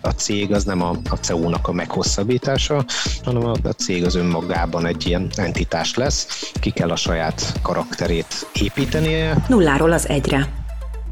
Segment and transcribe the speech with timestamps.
[0.00, 2.84] a cég az nem a, a CEU-nak a meghosszabbítása,
[3.24, 8.46] hanem a, a cég az önmagában egy ilyen entitás lesz, ki kell a saját karakterét
[8.62, 9.44] építenie.
[9.48, 10.48] Nulláról az egyre.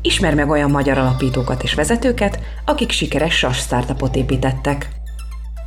[0.03, 4.89] Ismer meg olyan magyar alapítókat és vezetőket, akik sikeres SAS startupot építettek.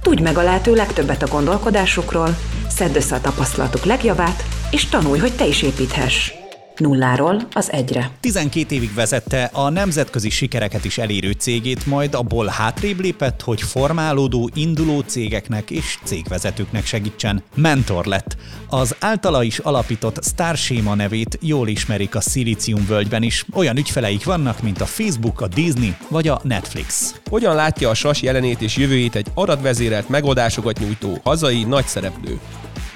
[0.02, 5.36] Tudj meg a lehető legtöbbet a gondolkodásukról, szedd össze a tapasztalatuk legjavát, és tanulj, hogy
[5.36, 6.41] te is építhess
[6.78, 8.12] nulláról az egyre.
[8.20, 14.50] 12 évig vezette a nemzetközi sikereket is elérő cégét, majd abból hátrébb lépett, hogy formálódó,
[14.54, 17.44] induló cégeknek és cégvezetőknek segítsen.
[17.56, 18.36] Mentor lett.
[18.68, 23.46] Az általa is alapított Starschema nevét jól ismerik a Szilícium völgyben is.
[23.54, 27.16] Olyan ügyfeleik vannak, mint a Facebook, a Disney vagy a Netflix.
[27.30, 32.40] Hogyan látja a SAS jelenét és jövőjét egy adatvezérelt megoldásokat nyújtó hazai nagyszereplő?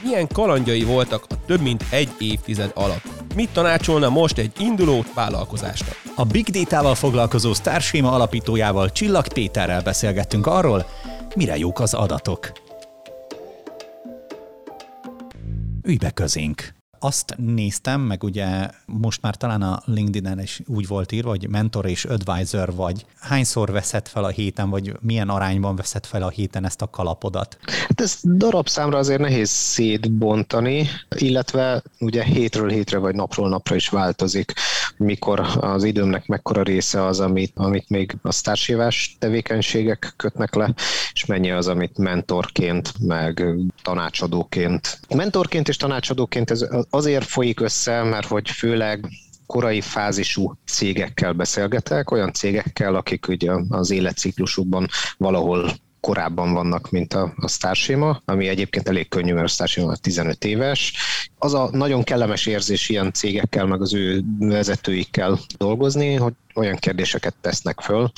[0.06, 3.25] milyen kalandjai voltak a több mint egy évtized alatt.
[3.36, 5.96] Mit tanácsolna most egy induló vállalkozásnak?
[6.16, 10.86] A Big Data-val foglalkozó Starschema alapítójával Csillag Péterrel beszélgettünk arról,
[11.36, 12.52] mire jók az adatok.
[15.84, 16.75] Ülj be közénk!
[17.00, 21.86] Azt néztem, meg ugye most már talán a LinkedIn-en is úgy volt írva, hogy mentor
[21.86, 23.06] és advisor vagy.
[23.20, 27.58] Hányszor veszed fel a héten, vagy milyen arányban veszed fel a héten ezt a kalapodat?
[27.88, 34.54] Hát ez darabszámra azért nehéz szétbontani, illetve ugye hétről hétre vagy napról napra is változik,
[34.98, 40.74] mikor az időmnek mekkora része az, amit, amit még a sztársévás tevékenységek kötnek le,
[41.14, 43.46] és mennyi az, amit mentorként, meg
[43.84, 45.00] tanácsadóként.
[45.16, 49.10] Mentorként és tanácsadóként ez azért folyik össze, mert hogy főleg
[49.46, 55.72] korai fázisú cégekkel beszélgetek, olyan cégekkel, akik ugye az életciklusukban valahol
[56.06, 60.94] korábban vannak, mint a, a Starshima, ami egyébként elég könnyű, mert a Starshima 15 éves.
[61.38, 67.36] Az a nagyon kellemes érzés ilyen cégekkel, meg az ő vezetőikkel dolgozni, hogy olyan kérdéseket
[67.42, 68.12] tesznek föl,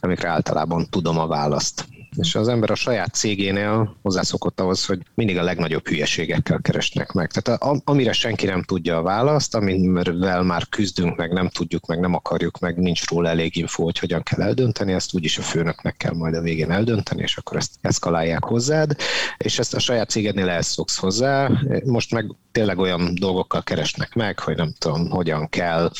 [0.00, 1.86] amikre általában tudom a választ.
[2.16, 7.30] És az ember a saját cégénél hozzászokott ahhoz, hogy mindig a legnagyobb hülyeségekkel keresnek meg.
[7.30, 12.00] Tehát a, amire senki nem tudja a választ, amivel már küzdünk, meg nem tudjuk, meg
[12.00, 15.96] nem akarjuk, meg nincs róla elég info, hogy hogyan kell eldönteni, ezt úgyis a főnöknek
[15.96, 18.96] kell majd a végén eldönteni, és akkor ezt eszkalálják hozzád,
[19.36, 21.50] és ezt a saját cégednél elszoksz hozzá.
[21.84, 25.90] Most meg tényleg olyan dolgokkal keresnek meg, hogy nem tudom, hogyan kell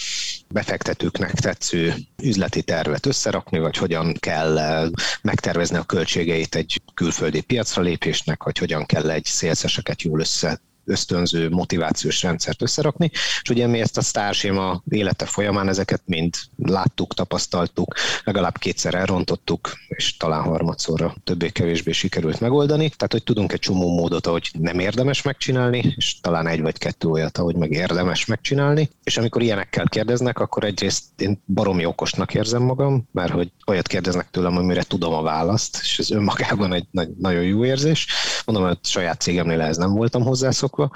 [0.55, 4.89] befektetőknek tetsző üzleti tervet összerakni, vagy hogyan kell eh,
[5.23, 11.49] megtervezni a költségeit egy külföldi piacra lépésnek, vagy hogyan kell egy szélszeseket jól össze ösztönző
[11.51, 17.95] motivációs rendszert összerakni, és ugye mi ezt a sztárséma élete folyamán ezeket mind láttuk, tapasztaltuk,
[18.25, 24.27] legalább kétszer elrontottuk, és talán harmadszorra többé-kevésbé sikerült megoldani, tehát hogy tudunk egy csomó módot,
[24.27, 29.17] ahogy nem érdemes megcsinálni, és talán egy vagy kettő olyat, ahogy meg érdemes megcsinálni, és
[29.17, 34.57] amikor ilyenekkel kérdeznek, akkor egyrészt én baromi okosnak érzem magam, mert hogy olyat kérdeznek tőlem,
[34.57, 36.87] amire tudom a választ, és ez önmagában egy
[37.19, 38.07] nagyon jó érzés.
[38.47, 40.91] Mondom, hogy saját cégemnél ez nem voltam hozzászok, megszokva.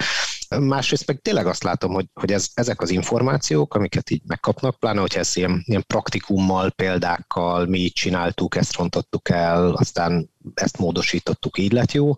[0.66, 5.00] Másrészt meg tényleg azt látom, hogy, hogy ez, ezek az információk, amiket így megkapnak, pláne,
[5.00, 11.58] hogyha ezt ilyen, ilyen praktikummal, példákkal, mi így csináltuk, ezt rontottuk el, aztán ezt módosítottuk,
[11.58, 12.16] így lett jó.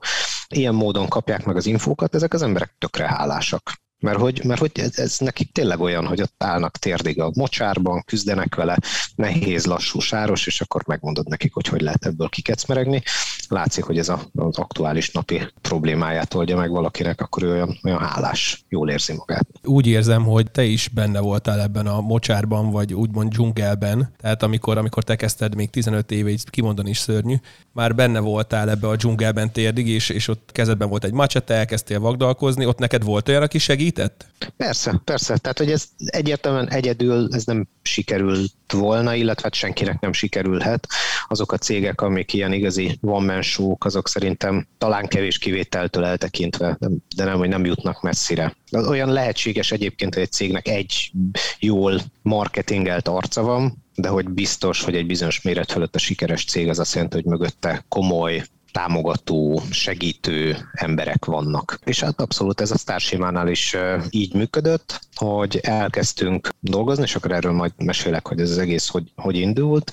[0.48, 3.80] Ilyen módon kapják meg az infókat, ezek az emberek tökre hálásak.
[4.00, 8.02] Mert hogy, mert hogy ez, ez nekik tényleg olyan, hogy ott állnak térdig a mocsárban,
[8.06, 8.76] küzdenek vele,
[9.14, 13.02] nehéz, lassú, sáros, és akkor megmondod nekik, hogy hogy lehet ebből kikecmeregni.
[13.48, 17.98] Látszik, hogy ez a, az aktuális napi problémáját oldja meg valakinek, akkor ő olyan, olyan
[17.98, 19.46] hálás, jól érzi magát.
[19.62, 24.12] Úgy érzem, hogy te is benne voltál ebben a mocsárban, vagy úgymond dzsungelben.
[24.20, 27.34] Tehát amikor, amikor te kezdted még 15 éve, így kimondani is szörnyű,
[27.72, 32.00] már benne voltál ebbe a dzsungelben térdig, és, és ott kezedben volt egy macsete, elkezdtél
[32.00, 34.26] vagdalkozni, ott neked volt olyan, aki segít segített?
[34.56, 35.36] Persze, persze.
[35.36, 40.86] Tehát, hogy ez egyértelműen egyedül ez nem sikerült volna, illetve hát senkinek nem sikerülhet.
[41.28, 43.40] Azok a cégek, amik ilyen igazi one
[43.78, 46.78] azok szerintem talán kevés kivételtől eltekintve,
[47.16, 48.56] de nem, hogy nem jutnak messzire.
[48.72, 51.12] Olyan lehetséges egyébként, hogy egy cégnek egy
[51.58, 56.68] jól marketingelt arca van, de hogy biztos, hogy egy bizonyos méret fölött a sikeres cég
[56.68, 61.78] az azt jelenti, hogy mögötte komoly támogató, segítő emberek vannak.
[61.84, 63.76] És hát abszolút ez a Starsimánál is
[64.10, 69.12] így működött, hogy elkezdtünk dolgozni, és akkor erről majd mesélek, hogy ez az egész hogy,
[69.16, 69.90] hogy indult,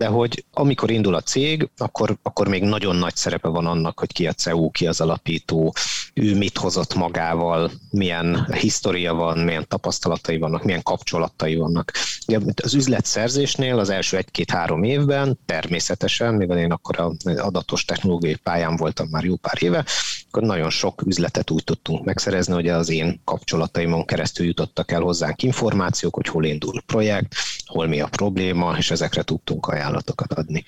[0.00, 4.12] de hogy amikor indul a cég, akkor, akkor még nagyon nagy szerepe van annak, hogy
[4.12, 5.74] ki a CEU, ki az alapító,
[6.14, 11.92] ő mit hozott magával, milyen história van, milyen tapasztalatai vannak, milyen kapcsolatai vannak.
[12.26, 18.76] Ugye az üzletszerzésnél az első egy-két-három évben természetesen, mivel én akkor az adatos technológiai pályán
[18.76, 19.84] voltam már jó pár éve,
[20.28, 25.42] akkor nagyon sok üzletet úgy tudtunk megszerezni, hogy az én kapcsolataimon keresztül jutottak el hozzánk
[25.42, 30.64] információk, hogy hol indul a projekt, hol mi a probléma, és ezekre tudtunk ajánlatokat adni.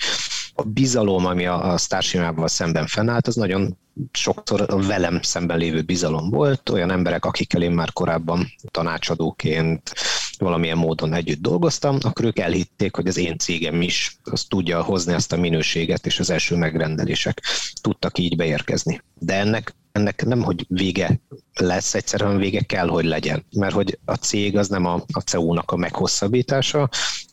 [0.64, 3.76] bizalom, ami a, a Starship-ával szemben fennállt, az nagyon
[4.12, 9.92] sokszor a velem szemben lévő bizalom volt, olyan emberek, akikkel én már korábban tanácsadóként
[10.38, 15.12] valamilyen módon együtt dolgoztam, akkor ők elhitték, hogy az én cégem is az tudja hozni
[15.12, 17.42] azt a minőséget, és az első megrendelések
[17.80, 19.00] tudtak így beérkezni.
[19.18, 21.20] De ennek ennek nem, hogy vége
[21.54, 23.44] lesz egyszerűen, vége kell, hogy legyen.
[23.56, 26.88] Mert hogy a cég az nem a, a CEU-nak a meghosszabbítása,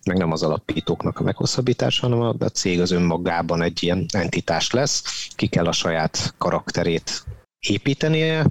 [0.05, 4.71] meg nem az alapítóknak a meghosszabbítása, hanem a, a cég az önmagában egy ilyen entitás
[4.71, 7.23] lesz, ki kell a saját karakterét
[7.59, 8.45] építenie,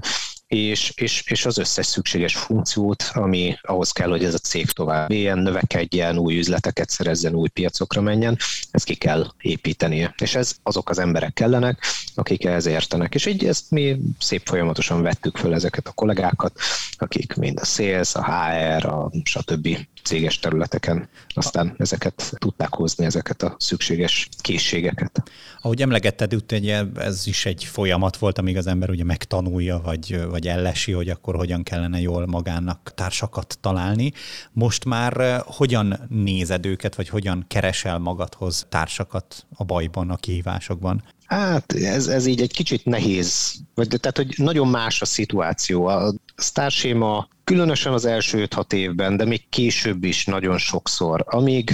[0.48, 5.10] és, és, és az összes szükséges funkciót, ami ahhoz kell, hogy ez a cég tovább
[5.10, 8.36] éljen, növekedjen, új üzleteket szerezzen, új piacokra menjen,
[8.70, 10.14] ezt ki kell építenie.
[10.18, 11.82] És ez azok az emberek kellenek,
[12.14, 13.14] akik ehhez értenek.
[13.14, 16.58] És így ezt mi szép folyamatosan vettük föl ezeket a kollégákat,
[16.96, 19.68] akik mind a sales, a HR, a stb
[20.08, 25.22] céges területeken aztán ezeket tudták hozni, ezeket a szükséges készségeket.
[25.60, 30.48] Ahogy emlegetted, ugye ez is egy folyamat volt, amíg az ember ugye megtanulja, vagy, vagy
[30.48, 34.12] ellesi, hogy akkor hogyan kellene jól magának társakat találni.
[34.52, 41.02] Most már eh, hogyan nézed őket, vagy hogyan keresel magadhoz társakat a bajban, a kihívásokban?
[41.26, 45.86] Hát ez, ez így egy kicsit nehéz, vagy, tehát hogy nagyon más a szituáció.
[45.86, 51.70] A sztárséma különösen az első 5-6 évben, de még később is nagyon sokszor, amíg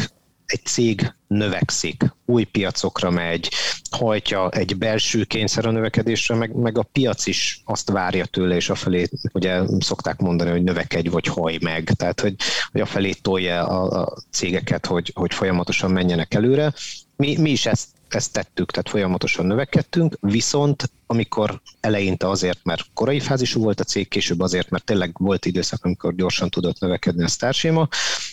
[0.47, 3.51] egy cég növekszik, új piacokra megy,
[3.91, 8.71] hajtja egy belső kényszer a növekedésre, meg, meg a piac is azt várja tőle, és
[8.71, 12.35] afelé, ugye szokták mondani, hogy növekedj vagy haj meg, tehát hogy,
[12.73, 16.73] hogy afelé tolja a, a cégeket, hogy, hogy folyamatosan menjenek előre.
[17.17, 23.21] Mi, mi is ezt ezt tettük, tehát folyamatosan növekedtünk, viszont amikor eleinte azért, mert korai
[23.21, 27.29] fázisú volt a cég, később azért, mert tényleg volt időszak, amikor gyorsan tudott növekedni a
[27.29, 27.89] sztárséma,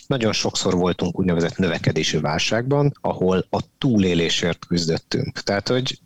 [0.06, 5.40] nagyon sokszor voltunk úgynevezett növekedési válságban, ahol a túlélésért küzdöttünk.
[5.40, 6.00] Tehát, hogy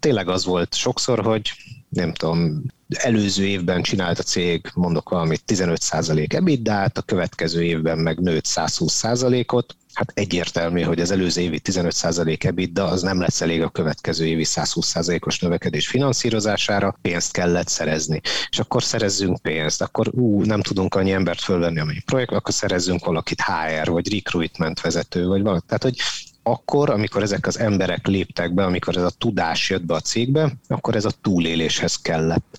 [0.00, 1.50] tényleg az volt sokszor, hogy
[1.88, 8.18] nem tudom, előző évben csinált a cég, mondok valamit, 15% ebitdát, a következő évben meg
[8.20, 13.68] nőtt 120%-ot, hát egyértelmű, hogy az előző évi 15% EBITDA az nem lesz elég a
[13.68, 18.20] következő évi 120%-os növekedés finanszírozására, pénzt kellett szerezni.
[18.50, 23.04] És akkor szerezzünk pénzt, akkor ú, nem tudunk annyi embert fölvenni, amely projekt, akkor szerezzünk
[23.04, 25.66] valakit HR, vagy recruitment vezető, vagy valaki.
[25.66, 25.96] Tehát, hogy
[26.42, 30.52] akkor, amikor ezek az emberek léptek be, amikor ez a tudás jött be a cégbe,
[30.68, 32.56] akkor ez a túléléshez kellett.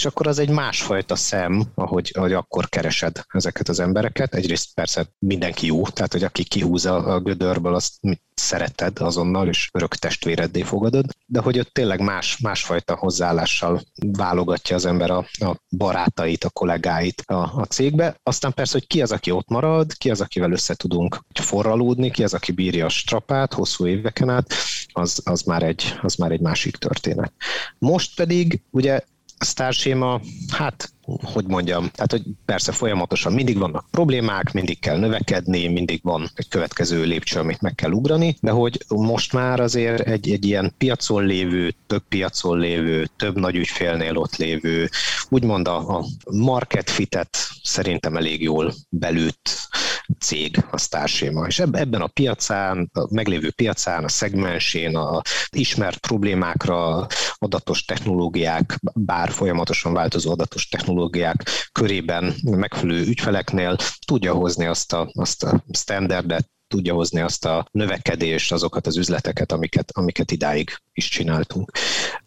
[0.00, 4.34] És akkor az egy másfajta szem, ahogy, ahogy akkor keresed ezeket az embereket.
[4.34, 7.92] Egyrészt persze mindenki jó, tehát hogy aki kihúzza a gödörből, azt
[8.34, 14.84] szereted azonnal, és örök testvéreddé fogadod, de hogy ott tényleg más, másfajta hozzáállással válogatja az
[14.84, 18.16] ember a, a barátait, a kollégáit a, a cégbe.
[18.22, 22.24] Aztán persze, hogy ki az, aki ott marad, ki az, akivel össze tudunk forralódni, ki
[22.24, 24.54] az, aki bírja a strapát hosszú éveken át,
[24.92, 27.32] az, az, már egy, az már egy másik történet.
[27.78, 29.00] Most pedig ugye
[29.44, 30.92] sztárséma, hát
[31.22, 36.48] hogy mondjam, tehát hogy persze folyamatosan mindig vannak problémák, mindig kell növekedni, mindig van egy
[36.48, 41.24] következő lépcső, amit meg kell ugrani, de hogy most már azért egy, egy ilyen piacon
[41.24, 44.88] lévő, több piacon lévő, több nagy ügyfélnél ott lévő,
[45.28, 49.68] úgymond a, a market fitet szerintem elég jól belőtt
[50.18, 51.46] cég, a Starséma.
[51.46, 55.20] És ebben a piacán, a meglévő piacán, a szegmensén, a
[55.50, 61.42] ismert problémákra adatos technológiák, bár folyamatosan változó adatos technológiák
[61.72, 68.52] körében megfelelő ügyfeleknél tudja hozni azt a, azt a standardet, tudja hozni azt a növekedést,
[68.52, 71.70] azokat az üzleteket, amiket, amiket idáig is csináltunk.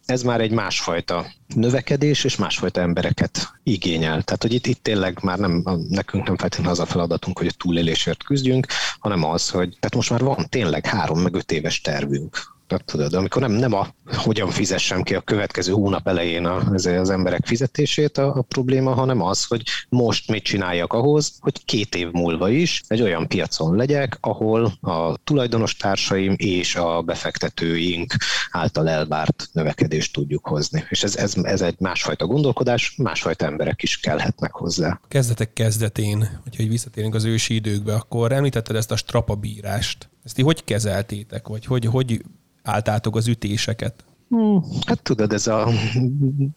[0.06, 4.22] Ez már egy másfajta növekedés, és másfajta embereket igényel.
[4.22, 7.56] Tehát, hogy itt, itt tényleg már nem, nekünk nem feltétlenül az a feladatunk, hogy a
[7.58, 8.66] túlélésért küzdjünk,
[8.98, 13.14] hanem az, hogy tehát most már van tényleg három meg öt éves tervünk tehát tudod,
[13.14, 18.18] amikor nem, nem a hogyan fizessem ki a következő hónap elején a, az emberek fizetését
[18.18, 22.82] a, a probléma, hanem az, hogy most mit csináljak ahhoz, hogy két év múlva is
[22.86, 28.14] egy olyan piacon legyek, ahol a tulajdonos társaim és a befektetőink
[28.50, 30.84] által elvárt növekedést tudjuk hozni.
[30.88, 35.00] És ez, ez, ez egy másfajta gondolkodás, másfajta emberek is kellhetnek hozzá.
[35.08, 40.08] Kezdetek kezdetén, hogyha visszatérünk az ősi időkbe, akkor említetted ezt a strapabírást.
[40.24, 42.22] Ezt ti hogy kezeltétek, vagy hogy, hogy
[42.64, 44.04] álltátok az ütéseket?
[44.28, 45.68] Hmm, hát tudod, ez a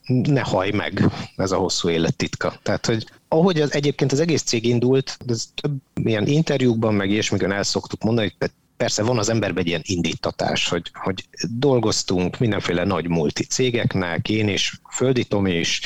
[0.08, 2.60] ne haj meg, ez a hosszú élet titka.
[2.64, 7.52] Tehát, hogy ahogy az, egyébként az egész cég indult, ez több ilyen interjúkban, meg ilyesmikön
[7.52, 12.84] el szoktuk mondani, hogy persze van az emberben egy ilyen indítatás, hogy, hogy dolgoztunk mindenféle
[12.84, 15.82] nagy multi cégeknek, én is, Földi Tomi is,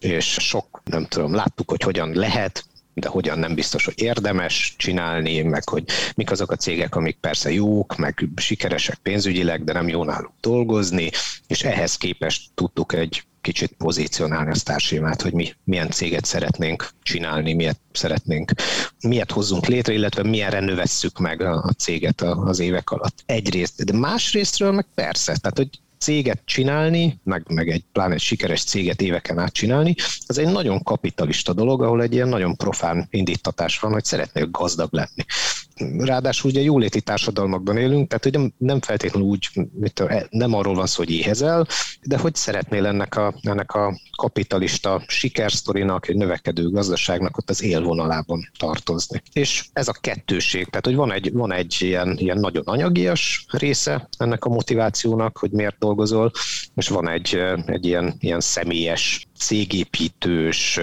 [0.00, 2.64] és sok, nem tudom, láttuk, hogy hogyan lehet,
[3.00, 5.84] de hogyan nem biztos, hogy érdemes csinálni, meg hogy
[6.14, 11.10] mik azok a cégek, amik persze jók, meg sikeresek pénzügyileg, de nem jó náluk dolgozni,
[11.46, 17.52] és ehhez képest tudtuk egy kicsit pozícionálni a sztársémát, hogy mi milyen céget szeretnénk csinálni,
[17.52, 18.52] miért szeretnénk,
[19.00, 23.22] miért hozzunk létre, illetve milyenre növesszük meg a, a céget az évek alatt.
[23.26, 25.68] Egyrészt, de másrésztről meg persze, tehát hogy
[26.06, 29.94] céget csinálni, meg, meg egy pláne egy sikeres céget éveken át csinálni,
[30.26, 34.88] az egy nagyon kapitalista dolog, ahol egy ilyen nagyon profán indítatás van, hogy szeretnél gazdag
[34.92, 35.24] lenni
[35.98, 40.96] ráadásul ugye jóléti társadalmakban élünk, tehát hogy nem feltétlenül úgy, mit, nem arról van szó,
[40.96, 41.66] hogy éhezel,
[42.02, 48.50] de hogy szeretnél ennek a, ennek a kapitalista sikersztorinak, egy növekedő gazdaságnak ott az élvonalában
[48.58, 49.22] tartozni.
[49.32, 54.08] És ez a kettőség, tehát hogy van egy, van egy ilyen, ilyen nagyon anyagias része
[54.18, 56.30] ennek a motivációnak, hogy miért dolgozol,
[56.74, 60.80] és van egy, egy ilyen, ilyen személyes, cégépítős,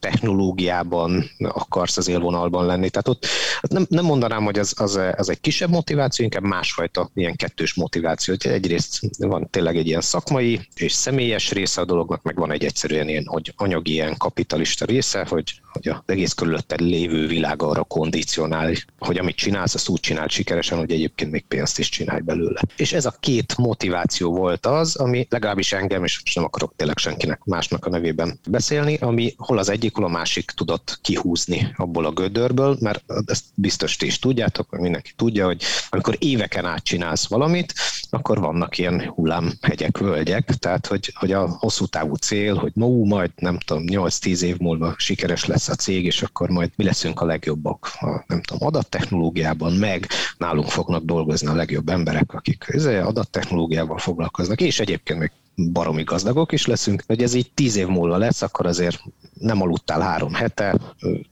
[0.00, 2.90] technológiában akarsz az élvonalban lenni.
[2.90, 3.26] Tehát ott
[3.60, 8.34] nem, nem mondanám, hogy az, az, az egy kisebb motiváció, inkább másfajta ilyen kettős motiváció.
[8.38, 13.08] Egyrészt van tényleg egy ilyen szakmai és személyes része a dolognak, meg van egy egyszerűen
[13.08, 18.72] ilyen hogy anyagi, ilyen kapitalista része, hogy, hogy az egész körülötted lévő világ arra kondicionál,
[18.98, 22.60] hogy amit csinálsz, azt úgy csinál sikeresen, hogy egyébként még pénzt is csinálj belőle.
[22.76, 26.98] És ez a két motiváció volt az, ami legalábbis engem, és most nem akarok tényleg
[26.98, 32.06] senkinek másnak a nevében beszélni, ami hol az egyik, hol a másik tudott kihúzni abból
[32.06, 36.84] a gödörből, mert ezt biztos ti is tudjátok, hogy mindenki tudja, hogy amikor éveken át
[36.84, 37.74] csinálsz valamit,
[38.10, 43.30] akkor vannak ilyen hullámhegyek, völgyek, tehát hogy, hogy a hosszú távú cél, hogy ma majd
[43.36, 47.24] nem tudom, 8-10 év múlva sikeres lesz a cég, és akkor majd mi leszünk a
[47.24, 50.06] legjobbak a, nem tudom, adattechnológiában, meg
[50.38, 56.66] nálunk fognak dolgozni a legjobb emberek, akik adattechnológiával foglalkoznak, és egyébként még baromi gazdagok is
[56.66, 59.02] leszünk, hogy ez így tíz év múlva lesz, akkor azért
[59.40, 60.78] nem aludtál három hete,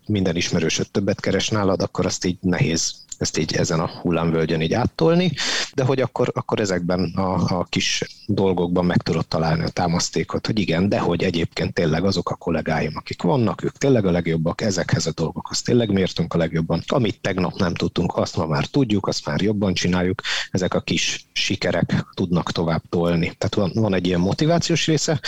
[0.06, 4.72] minden ismerősöd többet keres nálad, akkor azt így nehéz ezt így ezen a hullámvölgyön így
[4.72, 5.32] áttolni,
[5.74, 10.58] de hogy akkor, akkor ezekben a, a kis dolgokban meg tudod találni a támasztékot, hogy
[10.58, 15.06] igen, de hogy egyébként tényleg azok a kollégáim, akik vannak, ők tényleg a legjobbak, ezekhez
[15.06, 16.82] a dolgokhoz tényleg mértünk a legjobban.
[16.86, 21.26] Amit tegnap nem tudtunk, azt ma már tudjuk, azt már jobban csináljuk, ezek a kis
[21.32, 23.32] sikerek tudnak tovább tolni.
[23.38, 25.20] Tehát van, van egy ilyen motivációs része,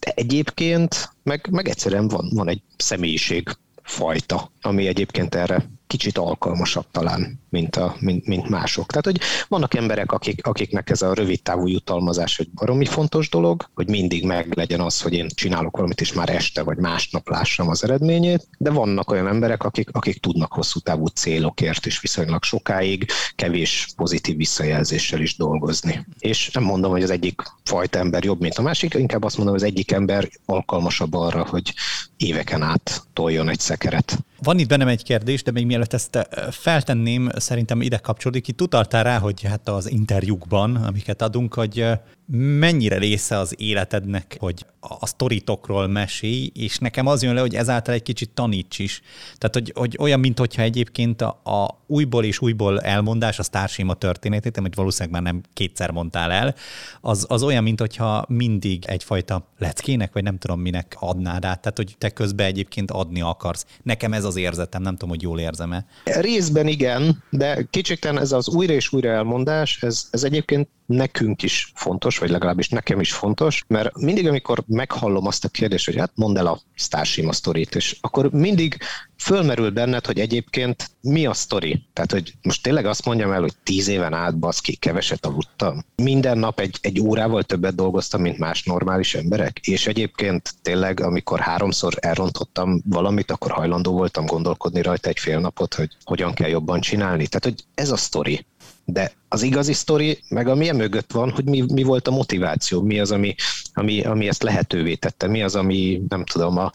[0.00, 3.48] de egyébként meg, meg egyszerűen van, van egy személyiség
[3.82, 8.86] fajta, ami egyébként erre kicsit alkalmasabb talán, mint, a, mint, mint mások.
[8.86, 13.68] Tehát, hogy vannak emberek, akik, akiknek ez a rövid távú jutalmazás egy baromi fontos dolog,
[13.74, 17.68] hogy mindig meg legyen az, hogy én csinálok valamit, és már este vagy másnap lássam
[17.68, 23.06] az eredményét, de vannak olyan emberek, akik, akik tudnak hosszú távú célokért is viszonylag sokáig,
[23.34, 26.06] kevés pozitív visszajelzéssel is dolgozni.
[26.18, 29.54] És nem mondom, hogy az egyik fajta ember jobb, mint a másik, inkább azt mondom,
[29.54, 31.74] hogy az egyik ember alkalmasabb arra, hogy
[32.16, 34.18] éveken át toljon egy szekeret.
[34.42, 38.48] Van itt bennem egy kérdés, de még mielőtt ezt eh, feltenném, szerintem ide kapcsolódik.
[38.48, 41.98] Itt utaltál rá, hogy hát az interjúkban, amiket adunk, hogy eh,
[42.32, 47.94] mennyire része az életednek, hogy a sztoritokról mesélj, és nekem az jön le, hogy ezáltal
[47.94, 49.00] egy kicsit taníts is.
[49.38, 53.94] Tehát, hogy, hogy olyan, mint hogyha egyébként a, a újból és újból elmondás, a sztárséma
[53.94, 56.54] történetét, amit valószínűleg már nem kétszer mondtál el,
[57.00, 61.76] az, az olyan, mint hogyha mindig egyfajta leckének, vagy nem tudom minek adnád át, tehát,
[61.76, 63.66] hogy te közben egyébként adni akarsz.
[63.82, 65.86] Nekem ez az érzetem, nem tudom, hogy jól érzem-e.
[66.04, 71.72] Részben igen, de kicsikten ez az újra és újra elmondás, ez, ez egyébként nekünk is
[71.74, 76.12] fontos, vagy legalábbis nekem is fontos, mert mindig, amikor meghallom azt a kérdést, hogy hát
[76.14, 78.76] mondd el a Starshima sztorit, és akkor mindig
[79.16, 81.82] fölmerül benned, hogy egyébként mi a sztori?
[81.92, 85.84] Tehát, hogy most tényleg azt mondjam el, hogy tíz éven át baszki, keveset aludtam.
[85.96, 91.40] Minden nap egy, egy órával többet dolgoztam, mint más normális emberek, és egyébként tényleg, amikor
[91.40, 96.80] háromszor elrontottam valamit, akkor hajlandó voltam gondolkodni rajta egy fél napot, hogy hogyan kell jobban
[96.80, 97.26] csinálni.
[97.26, 98.46] Tehát, hogy ez a sztori.
[98.92, 103.00] De az igazi sztori, meg ami mögött van, hogy mi, mi volt a motiváció, mi
[103.00, 103.34] az, ami,
[103.72, 106.72] ami, ami ezt lehetővé tette, mi az, ami nem tudom, a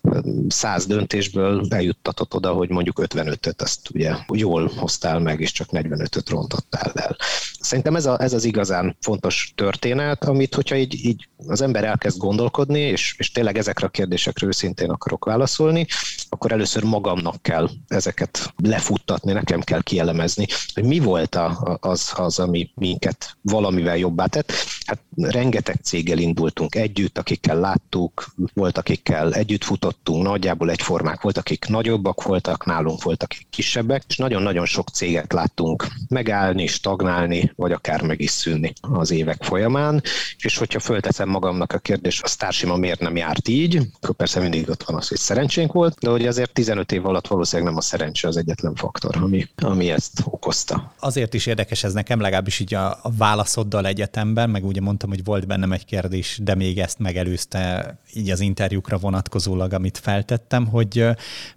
[0.48, 6.30] száz döntésből eljuttatott oda, hogy mondjuk 55-öt azt ugye jól hoztál meg, és csak 45-öt
[6.30, 7.18] rontottál el.
[7.66, 12.18] Szerintem ez, a, ez az igazán fontos történet, amit hogyha így, így az ember elkezd
[12.18, 15.88] gondolkodni, és, és tényleg ezekre a kérdésekre őszintén akarok válaszolni,
[16.30, 22.40] akkor először magamnak kell ezeket lefuttatni, nekem kell kielemezni, hogy mi volt a, az, az,
[22.40, 24.52] ami minket valamivel jobbá tett.
[24.86, 31.66] Hát rengeteg céggel indultunk együtt, akikkel láttuk, volt akikkel együtt futottunk, nagyjából egyformák volt, akik
[31.68, 38.02] nagyobbak voltak, nálunk voltak akik kisebbek, és nagyon-nagyon sok céget láttunk megállni, stagnálni, vagy akár
[38.02, 40.02] meg is szűnni az évek folyamán,
[40.38, 44.70] és hogyha fölteszem magamnak a kérdést, a Starsima miért nem járt így, akkor persze mindig
[44.70, 47.82] ott van az, hogy szerencsénk volt, de hogy azért 15 év alatt valószínűleg nem a
[47.82, 50.94] szerencse az egyetlen faktor, ami, ami ezt okozta.
[51.00, 55.48] Azért is érdekes ez nekem, legalábbis így a, válaszoddal egyetemben, meg ugye mondtam, hogy volt
[55.48, 61.06] bennem egy kérdés, de még ezt megelőzte így az interjúkra vonatkozólag, amit feltettem, hogy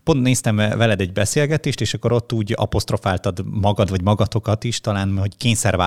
[0.05, 5.19] pont néztem veled egy beszélgetést, és akkor ott úgy apostrofáltad magad, vagy magatokat is, talán,
[5.19, 5.37] hogy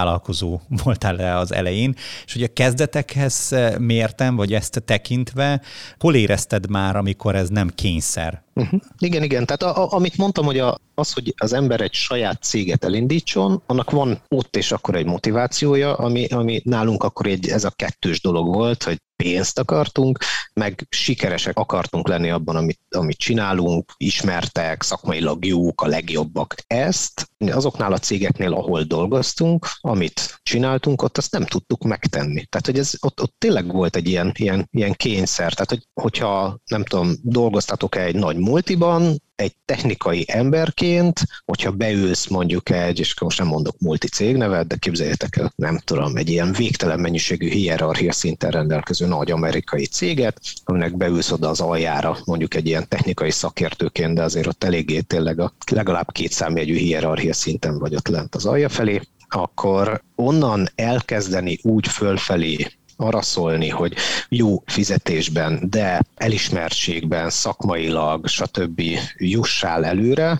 [0.01, 5.61] kényszervállalkozó voltál le az elején, és hogy a kezdetekhez mértem, vagy ezt tekintve,
[5.99, 8.43] hol érezted már, amikor ez nem kényszer?
[8.53, 8.79] Uh-huh.
[8.97, 9.45] Igen, igen.
[9.45, 13.61] Tehát a, a, amit mondtam, hogy a, az, hogy az ember egy saját céget elindítson,
[13.65, 18.21] annak van ott és akkor egy motivációja, ami, ami nálunk akkor egy, ez a kettős
[18.21, 20.19] dolog volt, hogy pénzt akartunk,
[20.53, 26.55] meg sikeresek akartunk lenni abban, amit, amit csinálunk, ismertek, szakmailag jók, a legjobbak.
[26.67, 32.45] Ezt azoknál a cégeknél, ahol dolgoztunk, amit csináltunk, ott azt nem tudtuk megtenni.
[32.45, 35.53] Tehát, hogy ez ott, ott tényleg volt egy ilyen, ilyen, ilyen kényszer.
[35.53, 42.69] Tehát, hogy, hogyha nem tudom, dolgoztatok egy nagy multiban, egy technikai emberként, hogyha beülsz mondjuk
[42.69, 46.99] egy, és most nem mondok multicég nevet, de képzeljétek el, nem tudom, egy ilyen végtelen
[46.99, 52.87] mennyiségű hierarchia szinten rendelkező nagy amerikai céget, aminek beülsz oda az aljára, mondjuk egy ilyen
[52.87, 58.07] technikai szakértőként, de azért ott eléggé tényleg a legalább két számjegyű hierarchia szinten vagy ott
[58.07, 59.01] lent az alja felé,
[59.33, 62.71] akkor onnan elkezdeni úgy fölfelé
[63.01, 63.93] arra szólni, hogy
[64.29, 68.81] jó fizetésben, de elismertségben, szakmailag, stb.
[69.17, 70.39] jussál előre,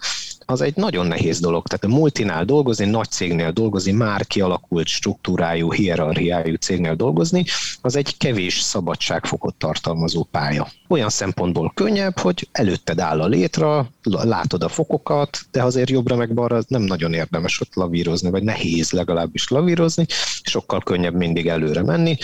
[0.52, 1.68] az egy nagyon nehéz dolog.
[1.68, 7.46] Tehát a multinál dolgozni, nagy cégnél dolgozni, már kialakult struktúrájú, hierarchiájú cégnél dolgozni,
[7.82, 10.68] az egy kevés szabadságfokot tartalmazó pálya.
[10.88, 16.34] Olyan szempontból könnyebb, hogy előtted áll a létre, látod a fokokat, de azért jobbra meg
[16.34, 20.06] balra nem nagyon érdemes ott lavírozni, vagy nehéz legalábbis lavírozni,
[20.44, 22.18] sokkal könnyebb mindig előre menni,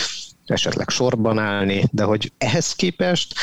[0.50, 3.34] esetleg sorban állni, de hogy ehhez képest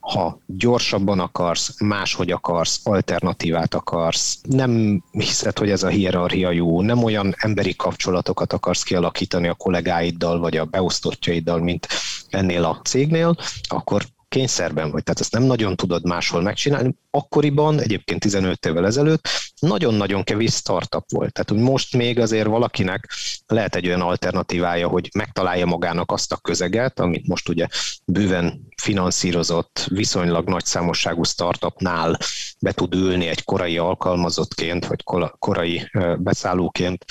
[0.00, 7.02] ha gyorsabban akarsz, máshogy akarsz, alternatívát akarsz, nem hiszed, hogy ez a hierarchia jó, nem
[7.04, 11.88] olyan emberi kapcsolatokat akarsz kialakítani a kollégáiddal, vagy a beosztottjaiddal, mint
[12.28, 13.36] ennél a cégnél,
[13.68, 16.94] akkor kényszerben vagy, tehát ezt nem nagyon tudod máshol megcsinálni.
[17.10, 19.28] Akkoriban, egyébként 15 évvel ezelőtt,
[19.60, 21.32] nagyon-nagyon kevés startup volt.
[21.32, 23.12] Tehát, hogy most még azért valakinek
[23.46, 27.66] lehet egy olyan alternatívája, hogy megtalálja magának azt a közeget, amit most ugye
[28.04, 32.18] bőven finanszírozott, viszonylag nagy számosságú startupnál
[32.60, 35.02] be tud ülni egy korai alkalmazottként, vagy
[35.38, 37.04] korai beszállóként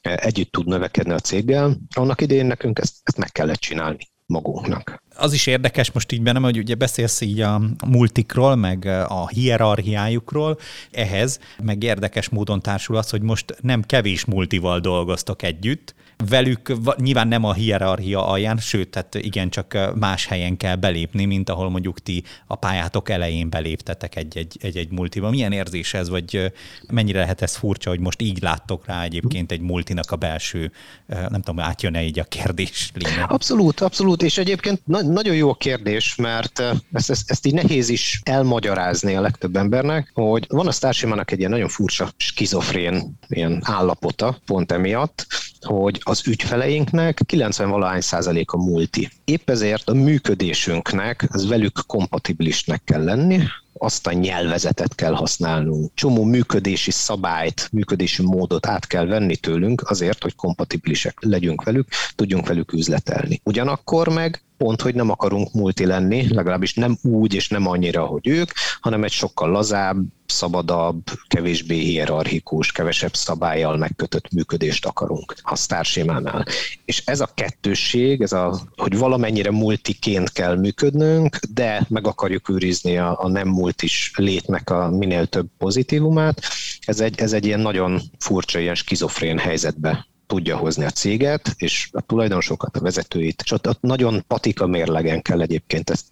[0.00, 1.76] együtt tud növekedni a céggel.
[1.94, 5.02] Annak idején nekünk ezt, ezt meg kellett csinálni magunknak.
[5.16, 10.58] Az is érdekes most így bennem, hogy ugye beszélsz így a multikról, meg a hierarchiájukról,
[10.90, 15.94] ehhez meg érdekes módon társul az, hogy most nem kevés multival dolgoztok együtt,
[16.28, 21.48] velük nyilván nem a hierarchia alján, sőt, tehát igen, csak más helyen kell belépni, mint
[21.50, 25.30] ahol mondjuk ti a pályátok elején beléptetek egy-egy, multiba.
[25.30, 26.52] Milyen érzés ez, vagy
[26.90, 30.72] mennyire lehet ez furcsa, hogy most így láttok rá egyébként egy multinak a belső,
[31.06, 33.30] nem tudom, átjön-e így a kérdés lényeg?
[33.30, 37.88] Abszolút, abszolút, és egyébként na- nagyon jó a kérdés, mert ezt, ezt, ezt így nehéz
[37.88, 43.60] is elmagyarázni a legtöbb embernek, hogy van a Starsimának egy ilyen nagyon furcsa skizofrén ilyen
[43.64, 45.26] állapota, pont emiatt,
[45.64, 49.10] hogy az ügyfeleinknek 90-valahány százalék a multi.
[49.24, 53.40] Épp ezért a működésünknek az velük kompatibilisnek kell lenni,
[53.78, 55.90] azt a nyelvezetet kell használnunk.
[55.94, 62.46] Csomó működési szabályt, működési módot át kell venni tőlünk azért, hogy kompatibilisek legyünk velük, tudjunk
[62.46, 63.40] velük üzletelni.
[63.44, 68.28] Ugyanakkor meg pont, hogy nem akarunk multi lenni, legalábbis nem úgy és nem annyira, hogy
[68.28, 68.50] ők,
[68.80, 69.96] hanem egy sokkal lazább,
[70.34, 76.44] szabadabb, kevésbé hierarchikus, kevesebb szabályjal megkötött működést akarunk a sztársémánál.
[76.84, 82.98] És ez a kettősség, ez a, hogy valamennyire multiként kell működnünk, de meg akarjuk őrizni
[82.98, 86.42] a, a nem multis létnek a minél több pozitívumát,
[86.80, 91.88] ez egy, ez egy ilyen nagyon furcsa, ilyen skizofrén helyzetbe tudja hozni a céget, és
[91.92, 96.04] a tulajdonosokat, a vezetőit, és ott, ott nagyon patika mérlegen kell egyébként ezt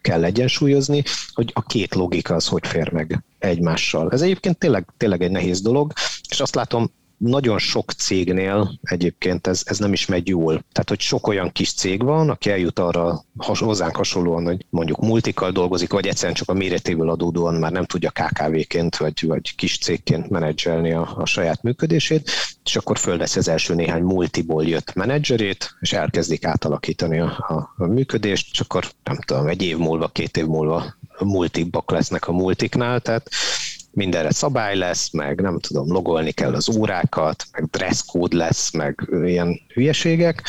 [0.00, 4.10] kell egyensúlyozni, hogy a két logika az hogy fér meg egymással.
[4.10, 5.92] Ez egyébként tényleg, tényleg egy nehéz dolog,
[6.28, 6.90] és azt látom
[7.22, 10.52] nagyon sok cégnél egyébként ez, ez nem is megy jól.
[10.72, 15.00] Tehát, hogy sok olyan kis cég van, aki eljut arra has, hozzánk hasonlóan, hogy mondjuk
[15.00, 19.78] multikkal dolgozik, vagy egyszerűen csak a méretéből adódóan már nem tudja KKV-ként vagy, vagy kis
[19.78, 22.30] cégként menedzselni a, a saját működését,
[22.64, 27.86] és akkor fölveszi az első néhány multiból jött menedzserét, és elkezdik átalakítani a, a, a
[27.86, 33.00] működést, és akkor nem tudom, egy év múlva, két év múlva multibak lesznek a multiknál,
[33.00, 33.28] tehát
[33.92, 39.60] mindenre szabály lesz, meg nem tudom, logolni kell az órákat, meg code lesz, meg ilyen
[39.74, 40.42] hülyeségek,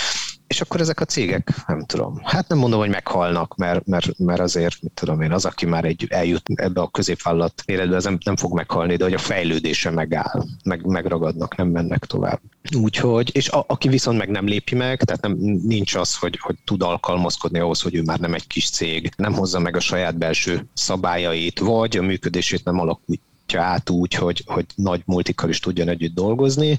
[0.54, 4.40] és akkor ezek a cégek, nem tudom, hát nem mondom, hogy meghalnak, mert, mert, mert
[4.40, 8.18] azért, mit tudom én, az, aki már egy, eljut ebbe a középvállalat méretbe, az nem,
[8.26, 12.40] nem fog meghalni, de hogy a fejlődése megáll, meg, megragadnak, nem mennek tovább.
[12.78, 16.56] Úgyhogy, és a, aki viszont meg nem lépi meg, tehát nem, nincs az, hogy, hogy
[16.66, 20.18] tud alkalmazkodni ahhoz, hogy ő már nem egy kis cég, nem hozza meg a saját
[20.18, 23.22] belső szabályait, vagy a működését nem alakít
[23.56, 26.78] át úgy, hogy, hogy nagy multikkal is tudjon együtt dolgozni,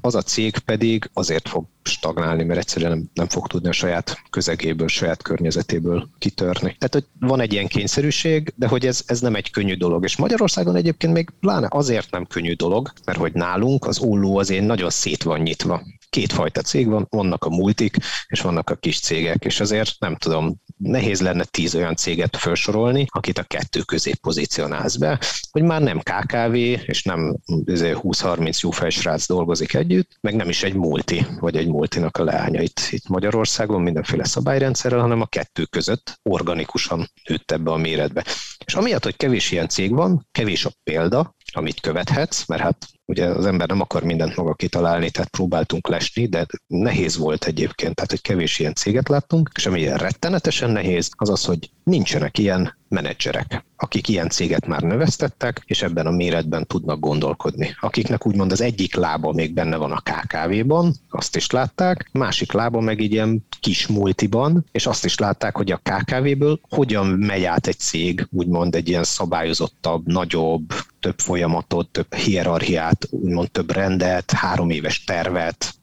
[0.00, 4.22] az a cég pedig azért fog stagnálni, mert egyszerűen nem, nem fog tudni a saját
[4.30, 6.76] közegéből, saját környezetéből kitörni.
[6.78, 10.04] Tehát, hogy van egy ilyen kényszerűség, de hogy ez, ez nem egy könnyű dolog.
[10.04, 14.66] És Magyarországon egyébként még pláne azért nem könnyű dolog, mert hogy nálunk az olló azért
[14.66, 19.44] nagyon szét van nyitva kétfajta cég van, vannak a multik, és vannak a kis cégek,
[19.44, 24.96] és azért nem tudom, nehéz lenne tíz olyan céget felsorolni, akit a kettő közé pozícionálsz
[24.96, 30.62] be, hogy már nem KKV, és nem 20-30 jó felsrác dolgozik együtt, meg nem is
[30.62, 35.64] egy multi, vagy egy multinak a leánya itt, itt Magyarországon mindenféle szabályrendszerrel, hanem a kettő
[35.64, 38.24] között organikusan nőtt ebbe a méretbe.
[38.64, 43.26] És amiatt, hogy kevés ilyen cég van, kevés a példa, amit követhetsz, mert hát ugye
[43.26, 48.10] az ember nem akar mindent maga kitalálni, tehát próbáltunk lesni, de nehéz volt egyébként, tehát
[48.10, 53.64] hogy kevés ilyen céget láttunk, és ami rettenetesen nehéz, az az, hogy nincsenek ilyen menedzserek,
[53.76, 57.76] akik ilyen céget már növesztettek, és ebben a méretben tudnak gondolkodni.
[57.80, 62.80] Akiknek úgymond az egyik lába még benne van a KKV-ban, azt is látták, másik lába
[62.80, 67.66] meg így ilyen kis multiban, és azt is látták, hogy a KKV-ből hogyan megy át
[67.66, 74.70] egy cég, úgymond egy ilyen szabályozottabb, nagyobb, több folyamatot, több hierarchiát, úgymond több rendet, három
[74.70, 75.74] éves tervet,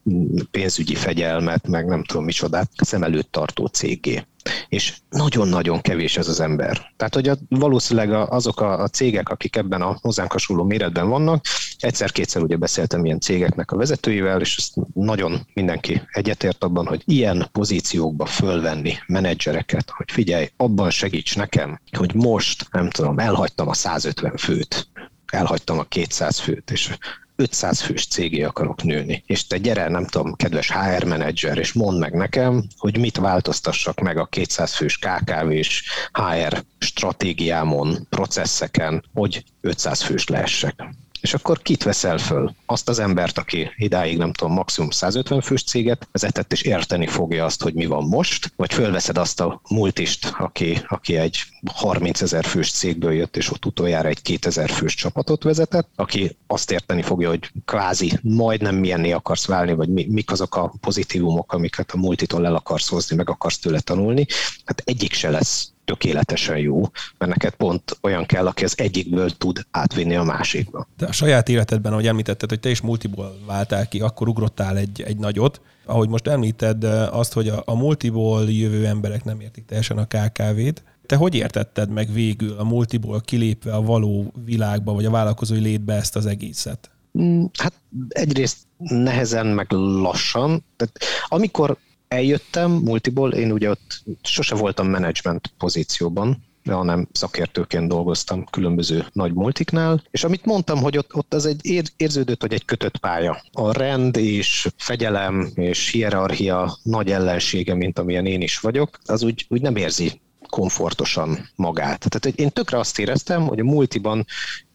[0.51, 4.23] pénzügyi fegyelmet, meg nem tudom micsodát szem előtt tartó cégé
[4.69, 6.91] és nagyon-nagyon kevés ez az ember.
[6.97, 11.45] Tehát, hogy a, valószínűleg azok a, a cégek, akik ebben a hozzánk hasonló méretben vannak,
[11.79, 17.47] egyszer-kétszer ugye beszéltem ilyen cégeknek a vezetőivel, és ezt nagyon mindenki egyetért abban, hogy ilyen
[17.51, 24.37] pozíciókba fölvenni menedzsereket, hogy figyelj, abban segíts nekem, hogy most, nem tudom, elhagytam a 150
[24.37, 24.87] főt,
[25.31, 26.97] elhagytam a 200 főt, és
[27.39, 31.99] 500 fős cégé akarok nőni, és te gyere, nem tudom, kedves HR menedzser, és mondd
[31.99, 40.01] meg nekem, hogy mit változtassak meg a 200 fős KKV-s HR stratégiámon, processzeken, hogy 500
[40.01, 40.83] fős lehessek
[41.21, 42.55] és akkor kit veszel föl?
[42.65, 47.45] Azt az embert, aki idáig nem tudom, maximum 150 fős céget vezetett, és érteni fogja
[47.45, 51.37] azt, hogy mi van most, vagy fölveszed azt a multist, aki, aki egy
[51.73, 56.71] 30 ezer fős cégből jött, és ott utoljára egy 2000 fős csapatot vezetett, aki azt
[56.71, 61.91] érteni fogja, hogy kvázi majdnem milyenné akarsz válni, vagy mi, mik azok a pozitívumok, amiket
[61.91, 64.25] a multitól el akarsz hozni, meg akarsz tőle tanulni.
[64.65, 66.81] Hát egyik se lesz tökéletesen jó,
[67.17, 70.87] mert neked pont olyan kell, aki az egyikből tud átvinni a másikba.
[70.97, 75.01] De a saját életedben, ahogy említetted, hogy te is multiból váltál ki, akkor ugrottál egy,
[75.01, 75.61] egy nagyot.
[75.85, 80.83] Ahogy most említed azt, hogy a, a multiból jövő emberek nem értik teljesen a KKV-t,
[81.05, 85.93] te hogy értetted meg végül a multiból kilépve a való világba, vagy a vállalkozói létbe
[85.93, 86.89] ezt az egészet?
[87.19, 87.73] Mm, hát
[88.09, 90.63] egyrészt nehezen, meg lassan.
[90.75, 91.77] Tehát amikor
[92.09, 100.03] eljöttem multiból, én ugye ott sose voltam management pozícióban, hanem szakértőként dolgoztam különböző nagy multiknál,
[100.11, 103.41] és amit mondtam, hogy ott, ott az egy érződött, hogy egy kötött pálya.
[103.51, 109.45] A rend és fegyelem és hierarchia nagy ellensége, mint amilyen én is vagyok, az úgy,
[109.49, 112.09] úgy nem érzi komfortosan magát.
[112.09, 114.25] Tehát én tökre azt éreztem, hogy a multiban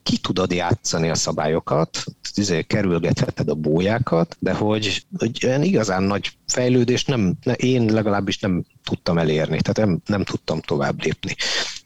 [0.03, 2.03] ki tudod játszani a szabályokat,
[2.35, 8.39] izé, kerülgetheted a bójákat, de hogy, hogy olyan igazán nagy fejlődést nem, ne, én legalábbis
[8.39, 11.35] nem tudtam elérni, tehát nem, nem tudtam tovább lépni.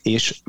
[0.02, 0.40] És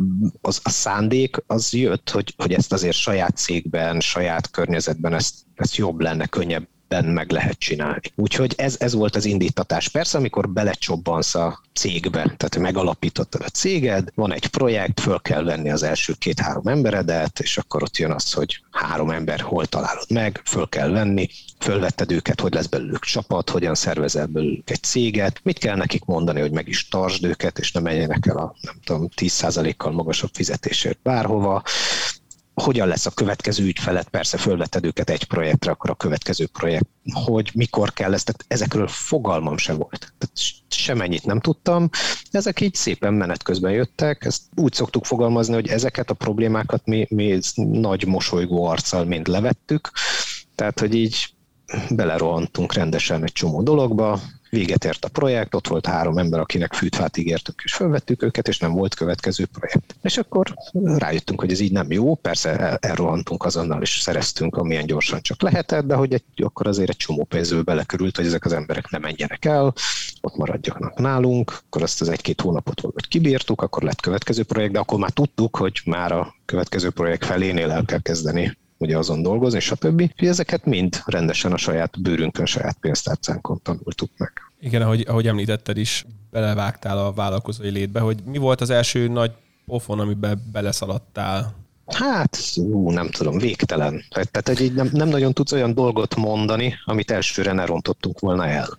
[0.42, 5.76] az, a szándék az jött, hogy, hogy ezt azért saját cégben, saját környezetben ezt, ezt
[5.76, 8.02] jobb lenne, könnyebb ben meg lehet csinálni.
[8.16, 9.90] Úgyhogy ez, ez volt az indítatás.
[9.90, 15.70] Persze, amikor belecsobbansz a cégbe, tehát megalapítottad a céged, van egy projekt, föl kell venni
[15.72, 20.42] az első két-három emberedet, és akkor ott jön az, hogy három ember hol találod meg,
[20.46, 25.58] föl kell venni, fölvetted őket, hogy lesz belőlük csapat, hogyan szervezel belőlük egy céget, mit
[25.58, 29.08] kell nekik mondani, hogy meg is tartsd őket, és ne menjenek el a nem tudom,
[29.16, 31.64] 10%-kal magasabb fizetésért bárhova,
[32.54, 37.52] hogyan lesz a következő ügyfelet, persze fölvetted őket egy projektre, akkor a következő projekt, hogy
[37.54, 40.14] mikor kell ezt, tehát ezekről fogalmam se volt.
[40.18, 40.38] Tehát
[40.70, 41.90] semennyit nem tudtam,
[42.32, 47.06] ezek így szépen menet közben jöttek, ezt úgy szoktuk fogalmazni, hogy ezeket a problémákat mi,
[47.10, 49.92] mi nagy mosolygó arccal mind levettük,
[50.56, 51.34] tehát hogy így
[51.90, 54.20] belerohantunk rendesen egy csomó dologba,
[54.52, 58.60] véget ért a projekt, ott volt három ember, akinek fűtfát ígértük, és felvettük őket, és
[58.60, 59.96] nem volt következő projekt.
[60.02, 64.86] És akkor rájöttünk, hogy ez így nem jó, persze el, elrohantunk azonnal, és szereztünk, amilyen
[64.86, 68.54] gyorsan csak lehetett, de hogy egy, akkor azért egy csomó pénzből belekörült, hogy ezek az
[68.54, 69.74] emberek nem menjenek el,
[70.22, 74.80] ott maradjanak nálunk, akkor azt az egy-két hónapot valahogy kibírtuk, akkor lett következő projekt, de
[74.80, 79.60] akkor már tudtuk, hogy már a következő projekt felénél el kell kezdeni ugye azon dolgozni,
[79.60, 80.02] stb.
[80.02, 84.32] Úgyhogy ezeket mind rendesen a saját bőrünkön, saját pénztárcánkon tanultuk meg.
[84.60, 89.32] Igen, ahogy, ahogy említetted is, belevágtál a vállalkozói létbe, hogy mi volt az első nagy
[89.66, 91.54] pofon, amiben beleszaladtál?
[91.86, 94.04] Hát, ú, nem tudom, végtelen.
[94.10, 98.48] Tehát hogy így nem, nem nagyon tudsz olyan dolgot mondani, amit elsőre ne rontottunk volna
[98.48, 98.78] el.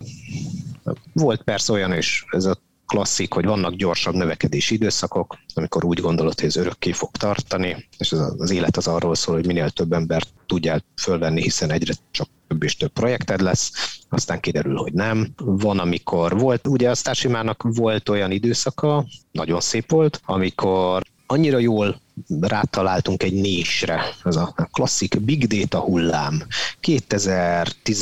[1.13, 2.57] Volt persze olyan is, ez a
[2.93, 8.13] klasszik, hogy vannak gyorsabb növekedési időszakok, amikor úgy gondolod, hogy ez örökké fog tartani, és
[8.13, 12.29] az, az élet az arról szól, hogy minél több embert tudjál fölvenni, hiszen egyre csak
[12.49, 13.73] több és több projekted lesz,
[14.09, 15.29] aztán kiderül, hogy nem.
[15.37, 22.01] Van, amikor volt, ugye a Starsimának volt olyan időszaka, nagyon szép volt, amikor annyira jól
[22.41, 26.43] rátaláltunk egy nésre, ez a klasszik big data hullám.
[26.81, 28.01] 2010,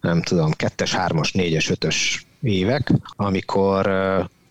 [0.00, 3.86] nem tudom, 2-es, 3-as, 4-es, 5-ös évek, amikor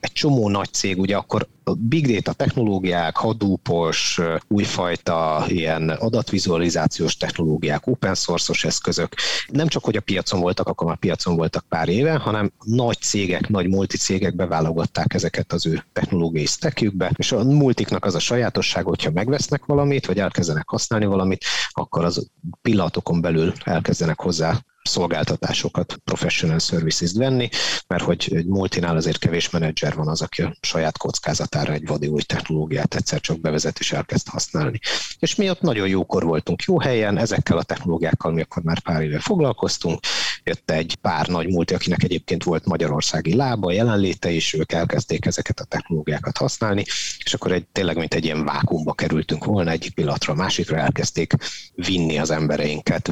[0.06, 7.88] egy csomó nagy cég, ugye akkor a big data technológiák, Hadoopos, újfajta ilyen adatvizualizációs technológiák,
[7.88, 9.14] open source-os eszközök,
[9.48, 13.50] nem csak hogy a piacon voltak, akkor már piacon voltak pár éve, hanem nagy cégek,
[13.50, 19.12] nagy multicégek beválogatták ezeket az ő technológiai stackjükbe, és a multiknak az a sajátosság, hogyha
[19.12, 22.28] megvesznek valamit, vagy elkezdenek használni valamit, akkor az
[22.62, 27.50] pillanatokon belül elkezdenek hozzá szolgáltatásokat, professional services venni,
[27.88, 32.08] mert hogy egy multinál azért kevés menedzser van az, aki a saját kockázatára egy vadi
[32.08, 34.80] új technológiát egyszer csak bevezet és elkezd használni.
[35.19, 39.02] És mi ott nagyon jókor voltunk jó helyen, ezekkel a technológiákkal mi akkor már pár
[39.02, 40.00] éve foglalkoztunk,
[40.43, 45.60] jött egy pár nagy multi, akinek egyébként volt magyarországi lába, jelenléte is, ők elkezdték ezeket
[45.60, 46.84] a technológiákat használni,
[47.24, 51.34] és akkor egy, tényleg mint egy ilyen vákumba kerültünk volna, egyik pillanatra a másikra elkezdték
[51.76, 53.12] vinni az embereinket.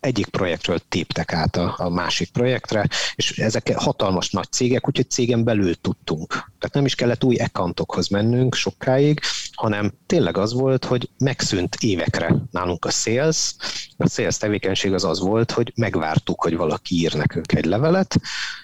[0.00, 5.44] Egyik projektről léptek át a, a másik projektre, és ezek hatalmas nagy cégek, úgyhogy cégen
[5.44, 6.26] belül tudtunk.
[6.28, 9.20] Tehát nem is kellett új accountokhoz mennünk sokáig,
[9.52, 13.54] hanem tényleg az volt, hogy megszűnt évekre nálunk a sales.
[13.96, 18.20] A sales tevékenység az az volt, hogy megvártuk, hogy valaki ír nekünk egy levelet,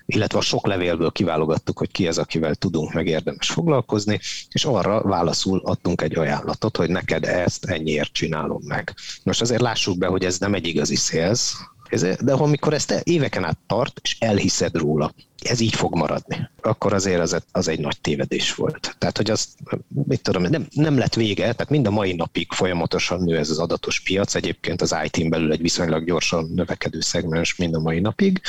[0.06, 5.02] illetve a sok levélből kiválogattuk, hogy ki az, akivel tudunk meg érdemes foglalkozni, és arra
[5.02, 8.94] válaszul adtunk egy ajánlatot, hogy neked ezt ennyiért csinálom meg.
[9.22, 11.52] Most azért lássuk be, hogy ez nem egy igazi sales,
[12.20, 17.20] de amikor ezt éveken át tart, és elhiszed róla, ez így fog maradni, akkor azért
[17.20, 18.94] az, az egy nagy tévedés volt.
[18.98, 19.48] Tehát, hogy az,
[19.88, 23.58] mit tudom, nem, nem lett vége, tehát mind a mai napig folyamatosan nő ez az
[23.58, 28.40] adatos piac, egyébként az IT-n belül egy viszonylag gyorsan növekedő szegmens mind a mai napig,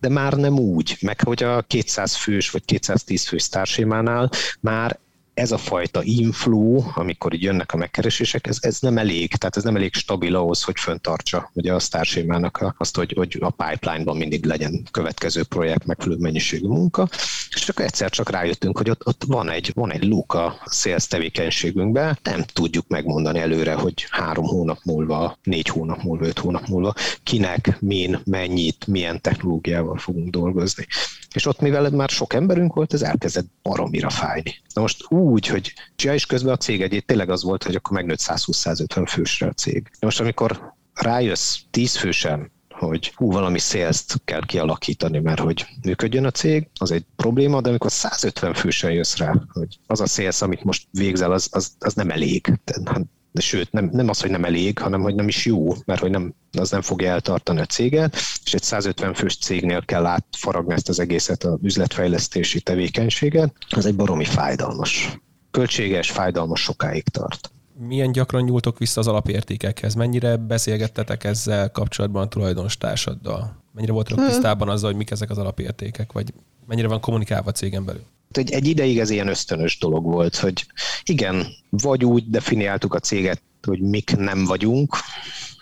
[0.00, 4.98] de már nem úgy, meg hogy a 200 fős vagy 210 fős társémánál már
[5.40, 9.62] ez a fajta inflow, amikor így jönnek a megkeresések, ez, ez nem elég, tehát ez
[9.62, 14.44] nem elég stabil ahhoz, hogy föntartsa ugye a sztársémának azt, hogy, hogy a pipeline-ban mindig
[14.44, 17.08] legyen következő projekt, megfelelő mennyiségű munka,
[17.50, 21.06] és akkor egyszer csak rájöttünk, hogy ott, ott van egy, van egy luka a sales
[21.06, 26.94] tevékenységünkben, nem tudjuk megmondani előre, hogy három hónap múlva, négy hónap múlva, öt hónap múlva,
[27.22, 30.86] kinek, min, mennyit, milyen technológiával fogunk dolgozni.
[31.34, 34.54] És ott, mivel már sok emberünk volt, ez elkezdett baromira fájni.
[34.74, 37.96] Na most úgy, hogy csinálj is közben a cég egyét tényleg az volt, hogy akkor
[37.96, 39.82] megnőtt 120-150 fősre a cég.
[39.82, 46.24] Na most amikor rájössz 10 fősen, hogy hú, valami sales kell kialakítani, mert hogy működjön
[46.24, 50.42] a cég, az egy probléma, de amikor 150 fősen jössz rá, hogy az a sales,
[50.42, 52.58] amit most végzel, az, az, az nem elég.
[52.84, 56.00] Hát de sőt, nem, nem az, hogy nem elég, hanem hogy nem is jó, mert
[56.00, 60.72] hogy nem, az nem fogja eltartani a céget, és egy 150 fős cégnél kell átfaragni
[60.72, 65.18] ezt az egészet, a üzletfejlesztési tevékenységet, az egy baromi fájdalmas.
[65.50, 67.50] Költséges, fájdalmas sokáig tart.
[67.86, 69.94] Milyen gyakran nyúltok vissza az alapértékekhez?
[69.94, 73.62] Mennyire beszélgettetek ezzel kapcsolatban a tulajdonstársaddal?
[73.74, 74.26] Mennyire voltak hmm.
[74.26, 76.32] tisztában azzal, hogy mik ezek az alapértékek, vagy
[76.70, 78.04] mennyire van kommunikálva a cégen belül?
[78.32, 80.66] egy, egy ideig ez ilyen ösztönös dolog volt, hogy
[81.04, 84.96] igen, vagy úgy definiáltuk a céget, hogy mik nem vagyunk,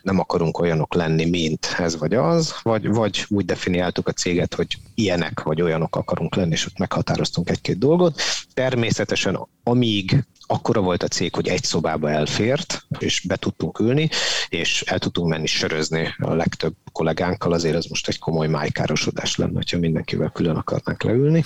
[0.03, 4.79] nem akarunk olyanok lenni, mint ez vagy az, vagy, vagy úgy definiáltuk a céget, hogy
[4.95, 8.21] ilyenek vagy olyanok akarunk lenni, és ott meghatároztunk egy-két dolgot.
[8.55, 14.09] Természetesen amíg akkora volt a cég, hogy egy szobába elfért, és be tudtunk ülni,
[14.49, 19.61] és el tudtunk menni sörözni a legtöbb kollégánkkal, azért ez most egy komoly májkárosodás lenne,
[19.71, 21.45] ha mindenkivel külön akarnánk leülni.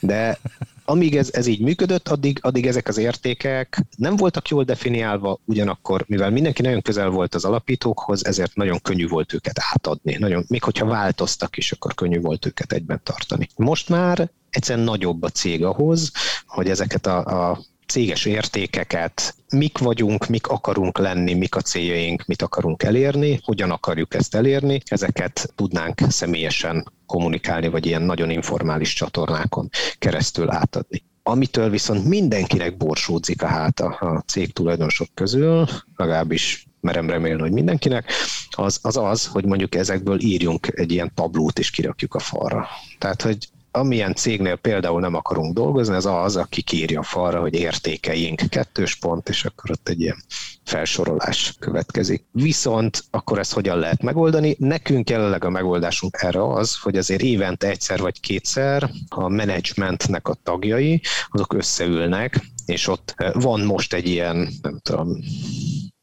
[0.00, 0.38] De
[0.86, 6.04] amíg ez, ez így működött, addig, addig ezek az értékek nem voltak jól definiálva, ugyanakkor,
[6.06, 10.16] mivel mindenki nagyon közel volt az alapítókhoz, ezért nagyon könnyű volt őket átadni.
[10.18, 13.48] Nagyon, még hogyha változtak is, akkor könnyű volt őket egyben tartani.
[13.56, 16.12] Most már egyszerűen nagyobb a cég ahhoz,
[16.46, 22.42] hogy ezeket a, a céges értékeket, mik vagyunk, mik akarunk lenni, mik a céljaink, mit
[22.42, 29.68] akarunk elérni, hogyan akarjuk ezt elérni, ezeket tudnánk személyesen kommunikálni, vagy ilyen nagyon informális csatornákon
[29.98, 31.02] keresztül átadni.
[31.22, 35.66] Amitől viszont mindenkinek borsódzik a háta a cég tulajdonosok közül,
[35.96, 38.12] legalábbis merem remélni, hogy mindenkinek,
[38.50, 42.66] az, az az, hogy mondjuk ezekből írjunk egy ilyen tablót és kirakjuk a falra.
[42.98, 48.42] Tehát, hogy amilyen cégnél például nem akarunk dolgozni, ez az, aki kírja falra, hogy értékeink
[48.48, 50.24] kettős pont, és akkor ott egy ilyen
[50.64, 52.24] felsorolás következik.
[52.32, 54.56] Viszont akkor ezt hogyan lehet megoldani?
[54.58, 60.36] Nekünk jelenleg a megoldásunk erre az, hogy azért évente egyszer vagy kétszer a menedzsmentnek a
[60.42, 65.18] tagjai, azok összeülnek, és ott van most egy ilyen, nem tudom,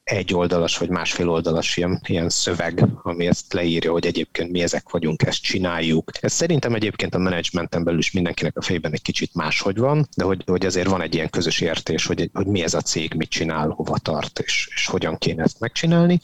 [0.03, 4.89] egy oldalas vagy másfél oldalas ilyen, ilyen szöveg, ami ezt leírja, hogy egyébként mi ezek
[4.89, 6.11] vagyunk, ezt csináljuk.
[6.21, 10.23] Ez szerintem egyébként a menedzsmenten belül is mindenkinek a fejében egy kicsit máshogy van, de
[10.23, 13.29] hogy, hogy azért van egy ilyen közös értés, hogy, hogy mi ez a cég, mit
[13.29, 16.19] csinál, hova tart, és, és hogyan kéne ezt megcsinálni.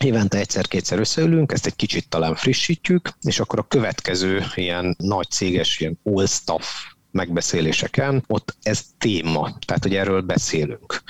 [0.00, 5.80] Évente egyszer-kétszer összeülünk, ezt egy kicsit talán frissítjük, és akkor a következő ilyen nagy céges,
[5.80, 6.64] ilyen all staff
[7.10, 11.02] megbeszéléseken, ott ez téma, tehát hogy erről beszélünk.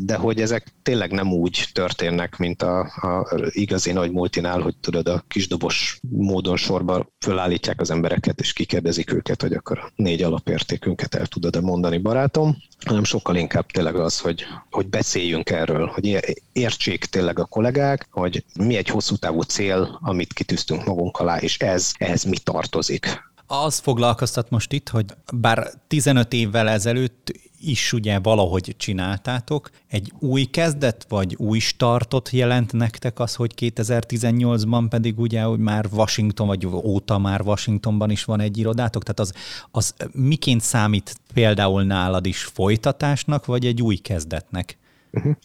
[0.00, 5.08] De hogy ezek tényleg nem úgy történnek, mint a, a igazi nagy multinál, hogy tudod,
[5.08, 11.26] a kisdobos módon sorba fölállítják az embereket, és kikérdezik őket, hogy akkor négy alapértékünket el
[11.26, 16.18] tudod-e mondani, barátom, hanem sokkal inkább tényleg az, hogy, hogy beszéljünk erről, hogy
[16.52, 21.58] értsék tényleg a kollégák, hogy mi egy hosszú távú cél, amit kitűztünk magunk alá, és
[21.58, 28.18] ez, ehhez mi tartozik az foglalkoztat most itt, hogy bár 15 évvel ezelőtt is ugye
[28.18, 35.42] valahogy csináltátok, egy új kezdet vagy új startot jelent nektek az, hogy 2018-ban pedig ugye,
[35.42, 39.32] hogy már Washington, vagy óta már Washingtonban is van egy irodátok, tehát az,
[39.70, 44.78] az miként számít például nálad is folytatásnak, vagy egy új kezdetnek?
[45.12, 45.36] Uh-huh.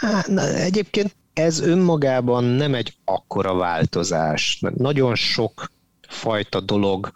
[0.00, 4.62] Hát, na, egyébként ez önmagában nem egy akkora változás.
[4.76, 5.70] Nagyon sok
[6.08, 7.12] fajta dolog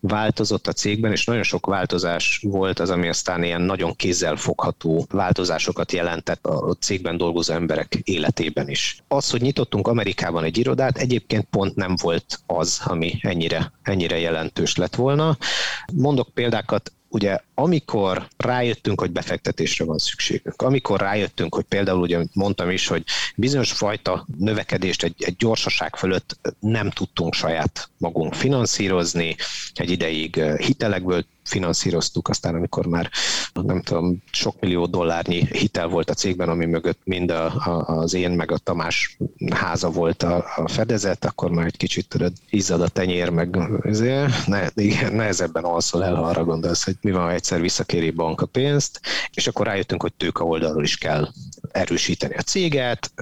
[0.00, 5.92] változott a cégben, és nagyon sok változás volt az, ami aztán ilyen nagyon kézzelfogható változásokat
[5.92, 9.02] jelentett a cégben dolgozó emberek életében is.
[9.08, 14.76] Az, hogy nyitottunk Amerikában egy irodát, egyébként pont nem volt az, ami ennyire, ennyire jelentős
[14.76, 15.36] lett volna.
[15.92, 22.70] Mondok példákat, ugye amikor rájöttünk, hogy befektetésre van szükségünk, amikor rájöttünk, hogy például ugye mondtam
[22.70, 23.04] is, hogy
[23.36, 29.36] bizonyos fajta növekedést egy, egy gyorsaság fölött nem tudtunk saját magunk finanszírozni,
[29.74, 33.10] egy ideig hitelekből finanszíroztuk, aztán amikor már
[33.52, 38.14] nem tudom, sok millió dollárnyi hitel volt a cégben, ami mögött mind a, a, az
[38.14, 39.16] én meg a Tamás
[39.50, 44.46] háza volt a, a fedezet, akkor már egy kicsit tudod, izzad a tenyér, meg ezért,
[44.46, 48.40] ne, igen, nehezebben alszol el, ha arra gondolsz, hogy mi van, ha egyszer visszakéri bank
[48.40, 49.00] a pénzt,
[49.34, 51.28] és akkor rájöttünk, hogy tőke oldalról is kell
[51.72, 53.12] erősíteni a céget,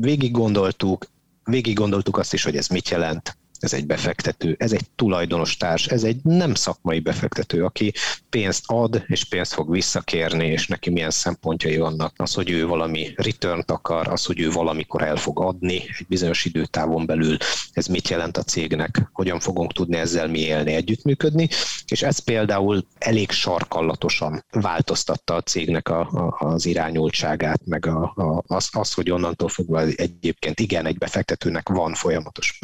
[0.00, 1.06] végig gondoltuk,
[1.44, 5.86] végig gondoltuk azt is, hogy ez mit jelent, ez egy befektető, ez egy tulajdonos társ,
[5.86, 7.92] ez egy nem szakmai befektető, aki
[8.30, 12.14] pénzt ad, és pénzt fog visszakérni, és neki milyen szempontjai vannak.
[12.16, 16.44] Az, hogy ő valami return akar, az, hogy ő valamikor el fog adni egy bizonyos
[16.44, 17.36] időtávon belül,
[17.72, 21.48] ez mit jelent a cégnek, hogyan fogunk tudni ezzel mi élni, együttműködni,
[21.86, 28.42] és ez például elég sarkallatosan változtatta a cégnek a, a, az irányultságát, meg a, a,
[28.46, 32.58] az, az, hogy onnantól fogva egyébként igen, egy befektetőnek van folyamatos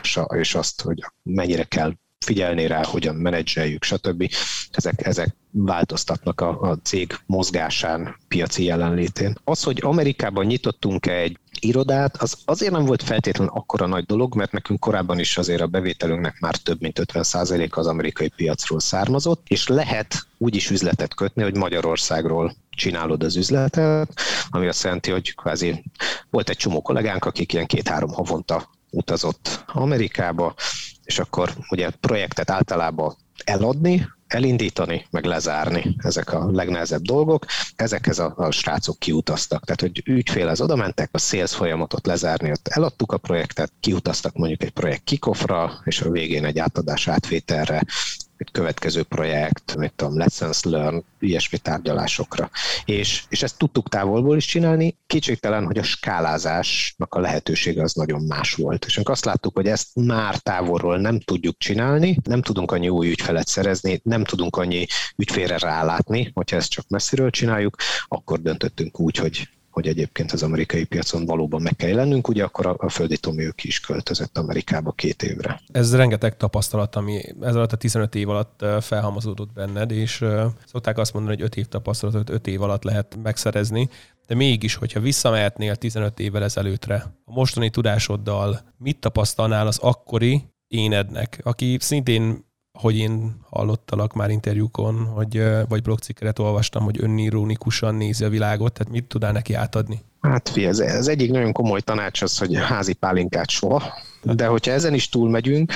[0.00, 4.30] profitelvárása, és azt, hogy mennyire kell figyelni rá, hogyan menedzseljük, stb.
[4.70, 9.38] Ezek, ezek változtatnak a, a cég mozgásán, piaci jelenlétén.
[9.44, 14.52] Az, hogy Amerikában nyitottunk egy irodát, az azért nem volt feltétlenül akkora nagy dolog, mert
[14.52, 19.68] nekünk korábban is azért a bevételünknek már több mint 50% az amerikai piacról származott, és
[19.68, 25.84] lehet úgy is üzletet kötni, hogy Magyarországról csinálod az üzletet, ami azt jelenti, hogy kvázi
[26.30, 30.54] volt egy csomó kollégánk, akik ilyen két-három havonta utazott Amerikába,
[31.04, 37.46] és akkor ugye projektet általában eladni, elindítani, meg lezárni, ezek a legnehezebb dolgok.
[37.76, 42.50] Ezekhez a, a srácok kiutaztak, tehát hogy ügyfél az oda mentek, a sales folyamatot lezárni,
[42.50, 47.82] ott eladtuk a projektet, kiutaztak mondjuk egy projekt kikofra, és a végén egy átadás átvételre
[48.38, 52.50] egy következő projekt, mit tudom, lessons learn, ilyesmi tárgyalásokra.
[52.84, 58.22] És, és ezt tudtuk távolból is csinálni, kétségtelen, hogy a skálázásnak a lehetősége az nagyon
[58.22, 58.84] más volt.
[58.84, 63.46] És azt láttuk, hogy ezt már távolról nem tudjuk csinálni, nem tudunk annyi új ügyfelet
[63.46, 64.86] szerezni, nem tudunk annyi
[65.16, 67.76] ügyfélre rálátni, hogyha ezt csak messziről csináljuk,
[68.08, 69.48] akkor döntöttünk úgy, hogy
[69.78, 73.44] hogy egyébként az amerikai piacon valóban meg kell jelennünk, ugye akkor a, a földi Tomi
[73.44, 75.60] ők is költözött Amerikába két évre.
[75.72, 80.24] Ez rengeteg tapasztalat, ami ez alatt a 15 év alatt felhamozódott benned, és
[80.66, 83.88] szokták azt mondani, hogy 5 év tapasztalatot 5 év alatt lehet megszerezni,
[84.26, 91.40] de mégis, hogyha visszamehetnél 15 évvel ezelőttre, a mostani tudásoddal mit tapasztalnál az akkori énednek,
[91.42, 92.46] aki szintén
[92.80, 98.92] hogy én hallottalak már interjúkon, hogy, vagy blogcikkeret olvastam, hogy önironikusan nézi a világot, tehát
[98.92, 100.00] mit tudnál neki átadni?
[100.20, 103.82] Hát fi, ez, ez egyik nagyon komoly tanács az, hogy házi pálinkát soha,
[104.22, 105.72] de hogyha ezen is túlmegyünk,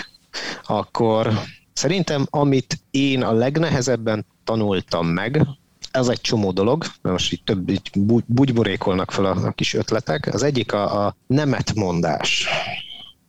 [0.67, 1.33] akkor
[1.73, 5.47] szerintem amit én a legnehezebben tanultam meg,
[5.91, 7.91] ez egy csomó dolog, mert most így több így
[8.27, 10.35] bugyborékolnak fel a, a kis ötletek.
[10.35, 12.47] Az egyik a, a nemet mondás.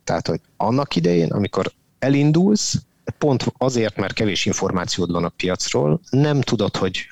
[0.03, 2.81] Tehát, hogy annak idején, amikor elindulsz,
[3.17, 7.07] pont azért, mert kevés információd van a piacról, nem tudod, hogy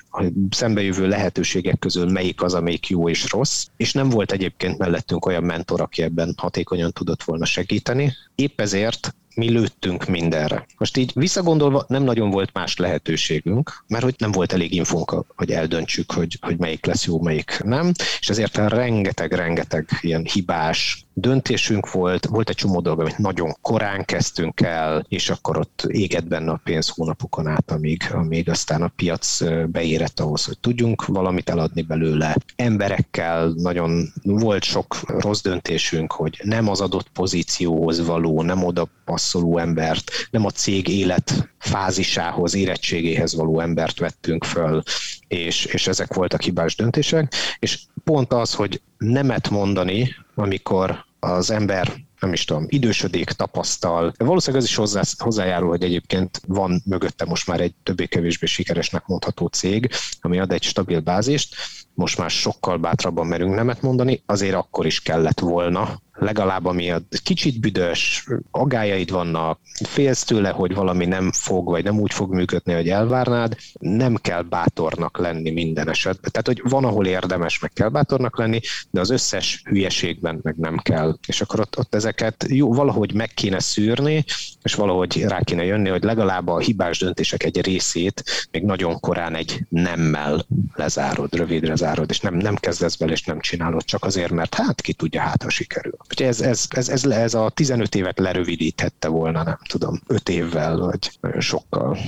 [0.50, 5.44] szembejövő lehetőségek közül melyik az, amelyik jó és rossz, és nem volt egyébként mellettünk olyan
[5.44, 8.12] mentor, aki ebben hatékonyan tudott volna segíteni.
[8.34, 10.66] Épp ezért mi lőttünk mindenre.
[10.78, 15.50] Most így visszagondolva nem nagyon volt más lehetőségünk, mert hogy nem volt elég infónk, hogy
[15.50, 22.26] eldöntsük, hogy, hogy melyik lesz jó, melyik nem, és ezért rengeteg-rengeteg ilyen hibás döntésünk volt,
[22.26, 26.60] volt egy csomó dolog, amit nagyon korán kezdtünk el, és akkor ott égett benne a
[26.64, 32.36] pénz hónapokon át, amíg, amíg aztán a piac beérett ahhoz, hogy tudjunk valamit eladni belőle.
[32.56, 39.58] Emberekkel nagyon volt sok rossz döntésünk, hogy nem az adott pozícióhoz való, nem oda passzoló
[39.58, 44.82] embert, nem a cég élet fázisához, érettségéhez való embert vettünk föl,
[45.28, 51.92] és, és ezek voltak hibás döntések, és pont az, hogy nemet mondani, amikor az ember
[52.22, 54.12] nem is tudom, idősödik, tapasztal.
[54.18, 59.46] Valószínűleg ez is hozzá, hozzájárul, hogy egyébként van mögötte most már egy többé-kevésbé sikeresnek mondható
[59.46, 61.54] cég, ami ad egy stabil bázist.
[61.94, 67.00] Most már sokkal bátrabban merünk nemet mondani, azért akkor is kellett volna legalább ami a
[67.22, 72.72] kicsit büdös, agájaid vannak, félsz tőle, hogy valami nem fog, vagy nem úgy fog működni,
[72.72, 76.30] hogy elvárnád, nem kell bátornak lenni minden esetben.
[76.30, 80.76] Tehát, hogy van, ahol érdemes, meg kell bátornak lenni, de az összes hülyeségben meg nem
[80.76, 81.16] kell.
[81.26, 84.24] És akkor ott, ott ezeket jó, valahogy meg kéne szűrni,
[84.62, 89.34] és valahogy rá kéne jönni, hogy legalább a hibás döntések egy részét még nagyon korán
[89.34, 94.30] egy nemmel lezárod, rövidre zárod, és nem, nem kezdesz bele, és nem csinálod csak azért,
[94.30, 95.94] mert hát ki tudja, hát ha sikerül.
[96.08, 100.76] Úgyhogy ez, ez, ez, ez, ez a 15 évet lerövidíthette volna, nem tudom, 5 évvel,
[100.76, 101.98] vagy nagyon sokkal.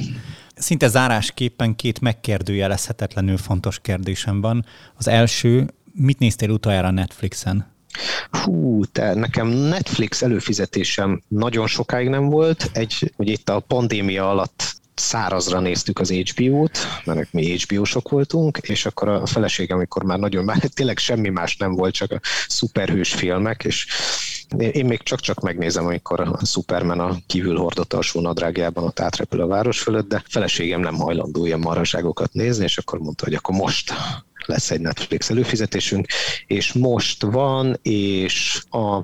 [0.54, 4.64] Szinte zárásképpen két megkérdőjelezhetetlenül fontos kérdésem van.
[4.96, 7.72] Az első, mit néztél utoljára Netflixen?
[8.30, 12.70] Hú, te, nekem Netflix előfizetésem nagyon sokáig nem volt.
[12.72, 18.86] Egy, hogy itt a pandémia alatt szárazra néztük az HBO-t, mert mi HBO-sok voltunk, és
[18.86, 23.12] akkor a feleségem, amikor már nagyon, már tényleg semmi más nem volt, csak a szuperhős
[23.14, 23.86] filmek, és
[24.58, 29.46] én még csak-csak megnézem, amikor a Superman a kívül hordott alsó nadrágjában ott átrepül a
[29.46, 33.92] város fölött, de feleségem nem hajlandó ilyen maraságokat nézni, és akkor mondta, hogy akkor most
[34.46, 36.06] lesz egy Netflix előfizetésünk,
[36.46, 39.00] és most van, és a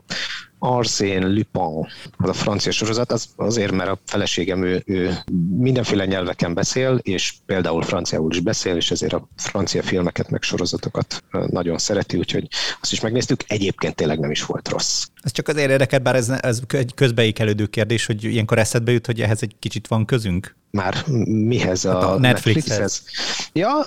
[0.63, 1.87] Arsène Lupin,
[2.17, 5.19] az a francia sorozat, az azért, mert a feleségem ő, ő
[5.57, 11.23] mindenféle nyelveken beszél, és például franciául is beszél, és ezért a francia filmeket meg sorozatokat
[11.31, 12.49] nagyon szereti, úgyhogy
[12.81, 13.45] azt is megnéztük.
[13.47, 15.07] Egyébként tényleg nem is volt rossz.
[15.23, 19.21] Ez csak azért érdekel, bár ez, ez egy közbeékelődő kérdés, hogy ilyenkor eszedbe jut, hogy
[19.21, 20.57] ehhez egy kicsit van közünk?
[20.71, 22.69] Már mihez a, hát a Netflixhez?
[22.69, 23.03] Netflixhez?
[23.53, 23.87] Ja,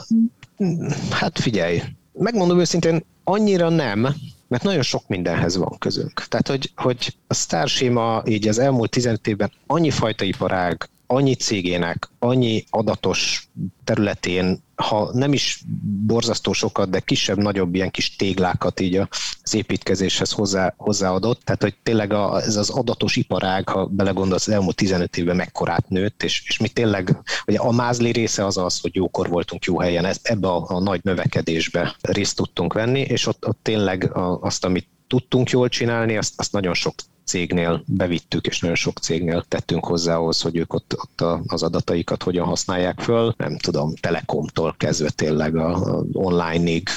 [1.10, 1.82] hát figyelj,
[2.14, 4.16] megmondom őszintén, annyira nem,
[4.54, 6.24] mert nagyon sok mindenhez van közünk.
[6.28, 12.10] Tehát, hogy, hogy a Starshima így az elmúlt 15 évben annyi fajta iparág, annyi cégének,
[12.20, 13.50] annyi adatos
[13.84, 15.64] területén, ha nem is
[16.06, 18.96] borzasztó sokat, de kisebb-nagyobb ilyen kis téglákat így
[19.44, 24.54] az építkezéshez hozzá, hozzáadott, tehát hogy tényleg a, ez az adatos iparág, ha belegondolsz, az
[24.54, 28.80] elmúlt 15 évben mekkorát nőtt, és, és mi tényleg, ugye a mázli része az az,
[28.82, 33.28] hogy jókor voltunk jó helyen, ezt, ebbe a, a nagy növekedésbe részt tudtunk venni, és
[33.28, 36.94] ott, ott tényleg a, azt, amit tudtunk jól csinálni, azt, azt nagyon sok
[37.26, 42.24] cégnél bevittük, és nagyon sok cégnél tettünk hozzá ahhoz, hogy ők ott, ott az adataikat
[42.24, 43.34] hogyan használják föl.
[43.38, 46.90] Nem tudom, Telekomtól kezdve tényleg a, a online-ig,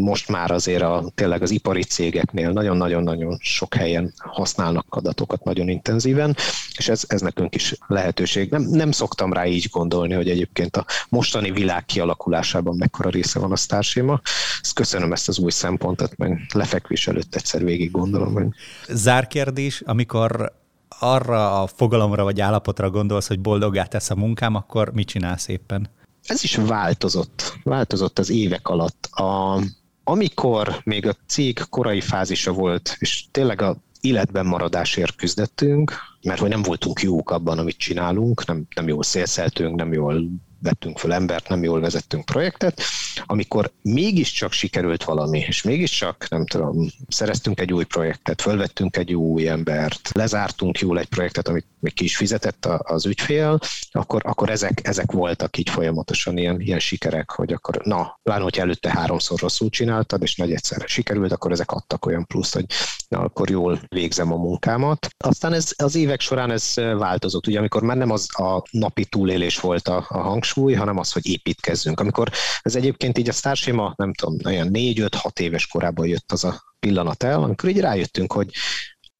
[0.00, 6.36] most már azért a, tényleg az ipari cégeknél nagyon-nagyon-nagyon sok helyen használnak adatokat nagyon intenzíven,
[6.76, 8.50] és ez, ez nekünk is lehetőség.
[8.50, 13.52] Nem, nem szoktam rá így gondolni, hogy egyébként a mostani világ kialakulásában mekkora része van
[13.52, 14.20] a Starséma.
[14.60, 18.32] Ezt köszönöm ezt az új szempontot, meg lefekvés előtt egyszer végig gondolom.
[18.32, 18.46] Hogy...
[18.88, 20.52] Zárkérdés, amikor
[20.98, 25.88] arra a fogalomra vagy állapotra gondolsz, hogy boldogá tesz a munkám, akkor mit csinálsz éppen?
[26.26, 27.58] Ez is változott.
[27.62, 29.08] Változott az évek alatt.
[29.12, 29.60] A,
[30.04, 36.48] amikor még a cég korai fázisa volt, és tényleg a életben maradásért küzdettünk, mert hogy
[36.48, 40.24] nem voltunk jók abban, amit csinálunk, nem, nem jól szélszeltünk, nem jól
[40.64, 42.82] vettünk fel embert, nem jól vezettünk projektet,
[43.26, 49.48] amikor mégiscsak sikerült valami, és mégiscsak, nem tudom, szereztünk egy új projektet, fölvettünk egy új
[49.48, 53.58] embert, lezártunk jól egy projektet, amit még ki is fizetett az ügyfél,
[53.90, 58.58] akkor, akkor ezek, ezek voltak így folyamatosan ilyen, ilyen sikerek, hogy akkor na, pláne, hogy
[58.58, 62.64] előtte háromszor rosszul csináltad, és nagy egyszerre sikerült, akkor ezek adtak olyan plusz, hogy
[63.08, 65.08] na, akkor jól végzem a munkámat.
[65.18, 69.60] Aztán ez az évek során ez változott, ugye amikor már nem az a napi túlélés
[69.60, 72.00] volt a, a hangsúly, hanem az, hogy építkezzünk.
[72.00, 72.30] Amikor
[72.62, 77.22] ez egyébként így a Starséma, nem tudom, olyan 4-5-6 éves korában jött az a pillanat
[77.22, 78.50] el, amikor így rájöttünk, hogy,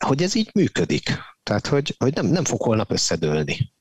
[0.04, 1.18] hogy ez így működik.
[1.42, 3.72] Tehát, hogy, hogy nem, nem fog holnap összedőlni,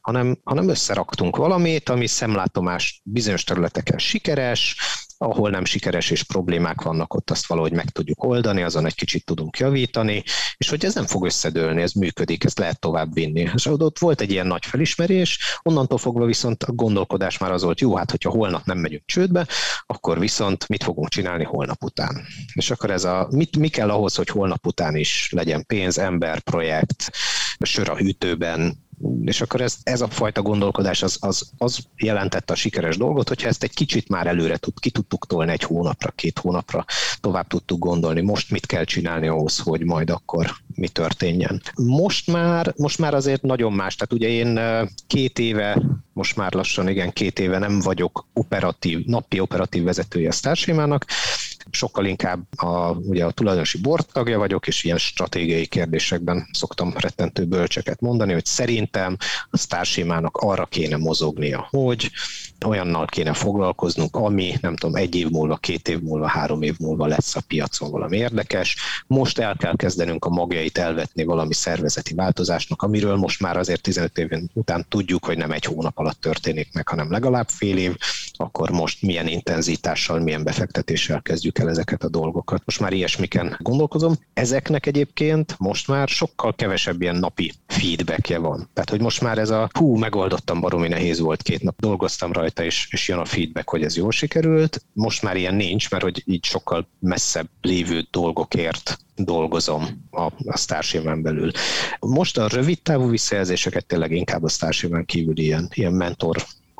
[0.00, 4.76] hanem, hanem összeraktunk valamit, ami szemlátomás bizonyos területeken sikeres,
[5.22, 9.24] ahol nem sikeres és problémák vannak, ott azt valahogy meg tudjuk oldani, azon egy kicsit
[9.24, 10.22] tudunk javítani,
[10.56, 13.50] és hogy ez nem fog összedőlni, ez működik, ezt lehet tovább vinni.
[13.54, 17.80] És ott volt egy ilyen nagy felismerés, onnantól fogva viszont a gondolkodás már az volt,
[17.80, 19.46] jó, hát hogyha holnap nem megyünk csődbe,
[19.86, 22.22] akkor viszont mit fogunk csinálni holnap után.
[22.54, 26.40] És akkor ez a, mit, mi kell ahhoz, hogy holnap után is legyen pénz, ember,
[26.40, 27.10] projekt,
[27.60, 28.81] sör a hűtőben,
[29.24, 33.48] és akkor ez, ez a fajta gondolkodás az, az, az jelentette a sikeres dolgot, hogyha
[33.48, 36.84] ezt egy kicsit már előre tud, ki tudtuk tolni egy hónapra, két hónapra,
[37.20, 41.62] tovább tudtuk gondolni, most mit kell csinálni ahhoz, hogy majd akkor mi történjen.
[41.74, 44.60] Most már, most már azért nagyon más, tehát ugye én
[45.06, 45.82] két éve,
[46.12, 51.06] most már lassan igen, két éve nem vagyok operatív, napi operatív vezetője a Starsémának,
[51.74, 57.44] sokkal inkább a, ugye a tulajdonosi bord tagja vagyok, és ilyen stratégiai kérdésekben szoktam rettentő
[57.44, 59.16] bölcseket mondani, hogy szerintem
[59.50, 62.10] a Starsémának arra kéne mozognia, hogy
[62.64, 67.06] olyannal kéne foglalkoznunk, ami nem tudom, egy év múlva, két év múlva, három év múlva
[67.06, 68.76] lesz a piacon valami érdekes.
[69.06, 74.18] Most el kell kezdenünk a magjait elvetni valami szervezeti változásnak, amiről most már azért 15
[74.18, 77.96] év után tudjuk, hogy nem egy hónap alatt történik meg, hanem legalább fél év,
[78.36, 82.62] akkor most milyen intenzitással, milyen befektetéssel kezdjük el ezeket a dolgokat.
[82.64, 84.14] Most már ilyesmiken gondolkozom.
[84.34, 88.68] Ezeknek egyébként most már sokkal kevesebb ilyen napi feedbackje van.
[88.72, 92.64] Tehát, hogy most már ez a hú, megoldottam, baromi nehéz volt, két nap dolgoztam rajta,
[92.64, 94.84] és, és jön a feedback, hogy ez jól sikerült.
[94.92, 101.22] Most már ilyen nincs, mert hogy így sokkal messzebb lévő dolgokért dolgozom a, a Starship-en
[101.22, 101.50] belül.
[102.00, 106.36] Most a rövid távú visszajelzéseket tényleg inkább a Starship-en kívül ilyen, ilyen mentor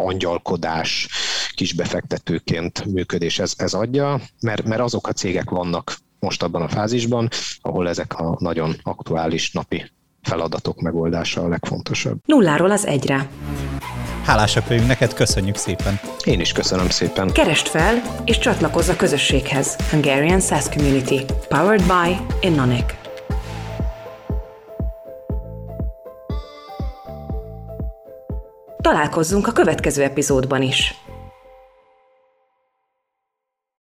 [0.07, 1.09] angyalkodás,
[1.55, 6.69] kis befektetőként működés ez, ez adja, mert, mert azok a cégek vannak most abban a
[6.69, 7.29] fázisban,
[7.61, 9.91] ahol ezek a nagyon aktuális napi
[10.23, 12.19] feladatok megoldása a legfontosabb.
[12.25, 13.29] Nulláról az egyre.
[14.25, 16.01] Hálásak vagyunk neked, köszönjük szépen.
[16.25, 17.33] Én is köszönöm szépen.
[17.33, 19.77] Kerest fel és csatlakozz a közösséghez.
[19.91, 21.21] Hungarian SaaS Community.
[21.49, 23.02] Powered by Innonic.
[28.83, 30.95] Találkozzunk a következő epizódban is.